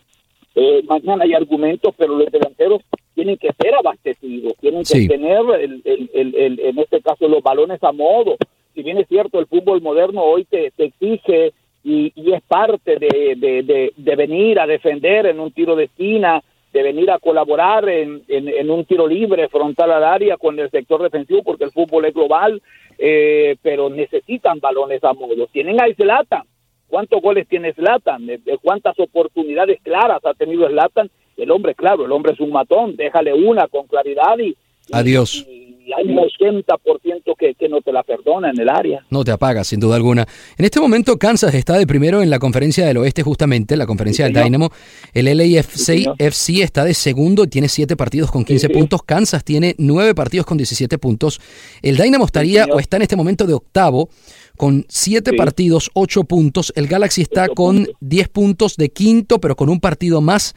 Eh, 0.55 0.81
mañana 0.87 1.23
hay 1.23 1.33
argumentos, 1.33 1.93
pero 1.97 2.17
los 2.17 2.31
delanteros 2.31 2.81
tienen 3.13 3.37
que 3.37 3.49
ser 3.59 3.75
abastecidos, 3.75 4.53
tienen 4.59 4.83
que 4.83 5.07
tener, 5.07 5.41
el, 5.59 5.81
el, 5.85 6.35
el, 6.35 6.59
en 6.59 6.79
este 6.79 7.01
caso, 7.01 7.27
los 7.27 7.43
balones 7.43 7.83
a 7.83 7.91
modo. 7.91 8.37
Si 8.73 8.83
bien 8.83 8.97
es 8.97 9.07
cierto, 9.07 9.39
el 9.39 9.47
fútbol 9.47 9.81
moderno 9.81 10.21
hoy 10.23 10.45
te, 10.45 10.71
te 10.71 10.85
exige 10.85 11.53
y, 11.83 12.11
y, 12.15 12.33
es 12.33 12.41
parte 12.43 12.97
de, 12.97 13.35
de, 13.37 13.63
de, 13.63 13.93
de 13.95 14.15
venir 14.15 14.59
a 14.59 14.67
defender 14.67 15.25
en 15.27 15.39
un 15.39 15.51
tiro 15.51 15.75
de 15.75 15.85
esquina, 15.85 16.43
de 16.77 16.83
venir 16.83 17.09
a 17.09 17.17
colaborar 17.17 17.89
en, 17.89 18.23
en, 18.27 18.69
un 18.69 18.85
tiro 18.85 19.07
libre 19.07 19.49
frontal 19.49 19.91
al 19.91 20.03
área 20.03 20.37
con 20.37 20.59
el 20.59 20.69
sector 20.69 21.01
defensivo 21.01 21.41
porque 21.43 21.63
el 21.63 21.71
fútbol 21.71 22.05
es 22.05 22.13
global, 22.13 22.61
eh, 22.99 23.55
pero 23.63 23.89
necesitan 23.89 24.59
balones 24.59 25.03
a 25.03 25.13
modo. 25.13 25.47
Tienen 25.47 25.81
a 25.81 25.85
Zlatan. 25.95 26.43
¿Cuántos 26.87 27.19
goles 27.21 27.47
tiene 27.47 27.73
Zlatan? 27.73 28.27
¿De, 28.27 28.39
cuántas 28.61 28.97
oportunidades 28.99 29.79
claras 29.81 30.23
ha 30.23 30.35
tenido 30.35 30.67
Zlatan? 30.67 31.09
El 31.35 31.49
hombre, 31.49 31.73
claro, 31.73 32.05
el 32.05 32.11
hombre 32.11 32.33
es 32.33 32.39
un 32.39 32.51
matón, 32.51 32.95
déjale 32.95 33.33
una 33.33 33.67
con 33.67 33.87
claridad 33.87 34.37
y... 34.37 34.55
Adiós 34.91 35.45
hay 35.95 36.05
un 36.05 36.17
80% 36.17 37.35
que, 37.37 37.55
que 37.55 37.69
no 37.69 37.81
te 37.81 37.91
la 37.91 38.03
perdona 38.03 38.49
en 38.49 38.59
el 38.59 38.69
área. 38.69 39.05
No 39.09 39.23
te 39.23 39.31
apaga, 39.31 39.63
sin 39.63 39.79
duda 39.79 39.95
alguna. 39.95 40.25
En 40.57 40.65
este 40.65 40.79
momento 40.79 41.17
Kansas 41.17 41.53
está 41.53 41.77
de 41.77 41.87
primero 41.87 42.21
en 42.21 42.29
la 42.29 42.39
conferencia 42.39 42.85
del 42.85 42.97
oeste, 42.97 43.23
justamente, 43.23 43.77
la 43.77 43.85
conferencia 43.85 44.25
del 44.25 44.33
Dynamo. 44.33 44.69
El 45.13 45.25
LAFC 45.25 46.13
FC 46.17 46.63
está 46.63 46.83
de 46.83 46.93
segundo 46.93 47.43
y 47.43 47.47
tiene 47.47 47.69
7 47.69 47.95
partidos 47.95 48.31
con 48.31 48.43
15 48.43 48.69
puntos. 48.69 49.03
Kansas 49.03 49.43
tiene 49.43 49.75
9 49.77 50.15
partidos 50.15 50.45
con 50.45 50.57
17 50.57 50.97
puntos. 50.97 51.39
El 51.81 51.97
Dynamo 51.97 52.25
estaría 52.25 52.65
o 52.65 52.79
está 52.79 52.97
en 52.97 53.03
este 53.03 53.15
momento 53.15 53.45
de 53.45 53.53
octavo 53.53 54.09
con 54.57 54.85
7 54.89 55.33
partidos, 55.33 55.91
8 55.93 56.23
puntos. 56.23 56.73
El 56.75 56.87
Galaxy 56.87 57.21
está 57.21 57.47
con 57.47 57.87
10 58.01 58.29
puntos 58.29 58.75
de 58.75 58.89
quinto, 58.89 59.39
pero 59.39 59.55
con 59.55 59.69
un 59.69 59.79
partido 59.79 60.19
más 60.19 60.55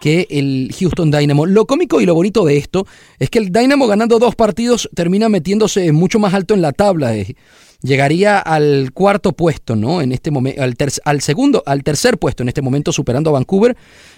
que 0.00 0.26
el 0.30 0.70
Houston 0.78 1.10
Dynamo. 1.10 1.46
Lo 1.46 1.66
cómico 1.66 2.00
y 2.00 2.06
lo 2.06 2.14
bonito 2.14 2.44
de 2.44 2.56
esto 2.56 2.86
es 3.18 3.28
que 3.28 3.40
el 3.40 3.50
Dynamo 3.50 3.88
ganando 3.88 4.18
dos 4.20 4.36
partidos 4.36 4.69
termina 4.94 5.28
metiéndose 5.28 5.92
mucho 5.92 6.18
más 6.18 6.34
alto 6.34 6.54
en 6.54 6.62
la 6.62 6.72
tabla. 6.72 7.16
Eh 7.16 7.34
llegaría 7.82 8.38
al 8.38 8.92
cuarto 8.92 9.32
puesto, 9.32 9.76
¿no? 9.76 10.02
En 10.02 10.12
este 10.12 10.30
momento, 10.30 10.62
al, 10.62 10.76
al, 11.04 11.20
segundo, 11.20 11.62
al 11.66 11.82
tercer 11.82 12.18
puesto 12.18 12.42
en 12.42 12.48
este 12.48 12.62
momento, 12.62 12.92
superando 12.92 13.30
a 13.30 13.34
Vancouver, 13.34 13.76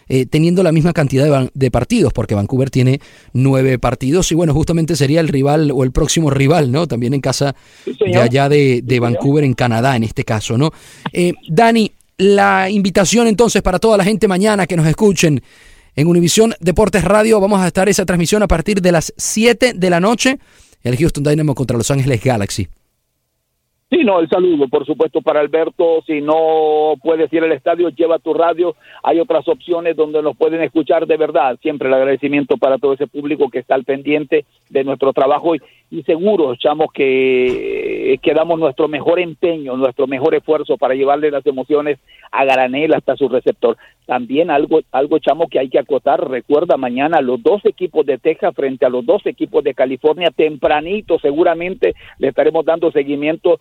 eh, 0.09 0.27
teniendo 0.27 0.62
la 0.62 0.73
misma 0.73 0.93
cantidad 0.93 1.49
de, 1.53 1.71
partidos, 1.71 2.12
porque 2.12 2.35
Vancouver 2.35 2.71
tiene 2.71 3.01
nueve 3.33 3.79
partidos 3.79 4.31
y 4.33 4.35
bueno, 4.35 4.53
justamente 4.53 4.97
sería 4.97 5.21
el 5.21 5.29
rival 5.29 5.71
o 5.73 5.85
el 5.85 5.93
próximo 5.93 6.31
rival, 6.31 6.73
¿no? 6.73 6.87
También 6.87 7.15
en 7.15 7.21
casa 7.21 7.55
de 7.85 8.17
allá 8.17 8.49
de, 8.49 8.99
Vancouver, 9.01 9.45
en 9.45 9.55
Canadá, 9.55 9.97
en 9.97 10.05
este 10.05 10.25
caso, 10.25 10.59
¿no? 10.59 10.71
Eh, 11.12 11.33
Dani, 11.49 11.93
la 12.19 12.69
invitación 12.71 13.27
entonces 13.27 13.62
para 13.62 13.79
toda 13.79 13.97
la 13.97 14.05
gente 14.05 14.29
mañana 14.29 14.67
que 14.67 14.77
nos 14.77 14.87
escuchen. 14.87 15.43
En 15.94 16.07
Univisión 16.07 16.55
Deportes 16.59 17.05
Radio 17.05 17.38
vamos 17.38 17.61
a 17.61 17.66
estar 17.66 17.88
esa 17.88 18.07
transmisión 18.07 18.42
a 18.42 18.48
partir 18.48 18.81
de 18.81 18.92
las 18.92 19.12
7 19.16 19.74
de 19.74 19.90
la 19.90 20.00
noche. 20.00 20.38
El 20.83 20.96
Houston 20.96 21.22
Dynamo 21.22 21.55
contra 21.55 21.76
Los 21.76 21.90
Ángeles 21.90 22.22
Galaxy. 22.24 22.68
Sí, 23.92 24.05
no, 24.05 24.20
el 24.20 24.28
saludo, 24.31 24.68
por 24.68 24.87
supuesto, 24.87 25.20
para 25.20 25.40
Alberto. 25.40 26.02
Si 26.07 26.22
no 26.22 26.94
puedes 27.02 27.31
ir 27.31 27.42
al 27.44 27.52
estadio, 27.52 27.90
lleva 27.90 28.18
tu 28.18 28.33
radio. 28.33 28.74
Hay 29.02 29.20
otras 29.20 29.46
opciones 29.46 29.96
donde 29.96 30.22
nos 30.22 30.35
pueden 30.35 30.62
escuchar 30.62 31.07
de 31.07 31.18
verdad. 31.18 31.59
Siempre 31.61 31.88
el 31.88 31.94
agradecimiento 31.94 32.57
para 32.57 32.78
todo 32.78 32.94
ese 32.94 33.07
público 33.07 33.50
que 33.50 33.59
está 33.59 33.74
al 33.74 33.85
pendiente 33.85 34.46
de 34.70 34.85
nuestro 34.85 35.12
trabajo 35.12 35.55
y, 35.55 35.61
y 35.90 36.02
seguro, 36.05 36.55
echamos 36.55 36.90
que, 36.90 38.18
que 38.22 38.33
damos 38.33 38.59
nuestro 38.59 38.88
mejor 38.88 39.20
empeño, 39.20 39.76
nuestro 39.76 40.07
mejor 40.07 40.35
esfuerzo 40.35 40.78
para 40.78 40.94
llevarle 40.94 41.31
las 41.31 41.44
emociones 41.44 41.98
a 42.31 42.46
Garanel 42.46 42.94
hasta 42.94 43.14
su 43.14 43.28
receptor. 43.28 43.76
También 44.07 44.50
algo, 44.50 44.81
algo 44.90 45.18
chamo 45.18 45.48
que 45.48 45.59
hay 45.59 45.68
que 45.68 45.78
acotar, 45.78 46.31
recuerda 46.31 46.78
mañana 46.78 47.20
los 47.20 47.42
dos 47.42 47.62
equipos 47.66 48.07
de 48.07 48.16
Texas 48.16 48.55
frente 48.55 48.87
a 48.87 48.88
los 48.88 49.05
dos 49.05 49.24
equipos 49.26 49.62
de 49.62 49.74
California, 49.74 50.31
tempranito 50.35 51.18
seguramente 51.18 51.94
le 52.18 52.28
estaremos 52.28 52.64
dando 52.64 52.90
seguimiento 52.90 53.61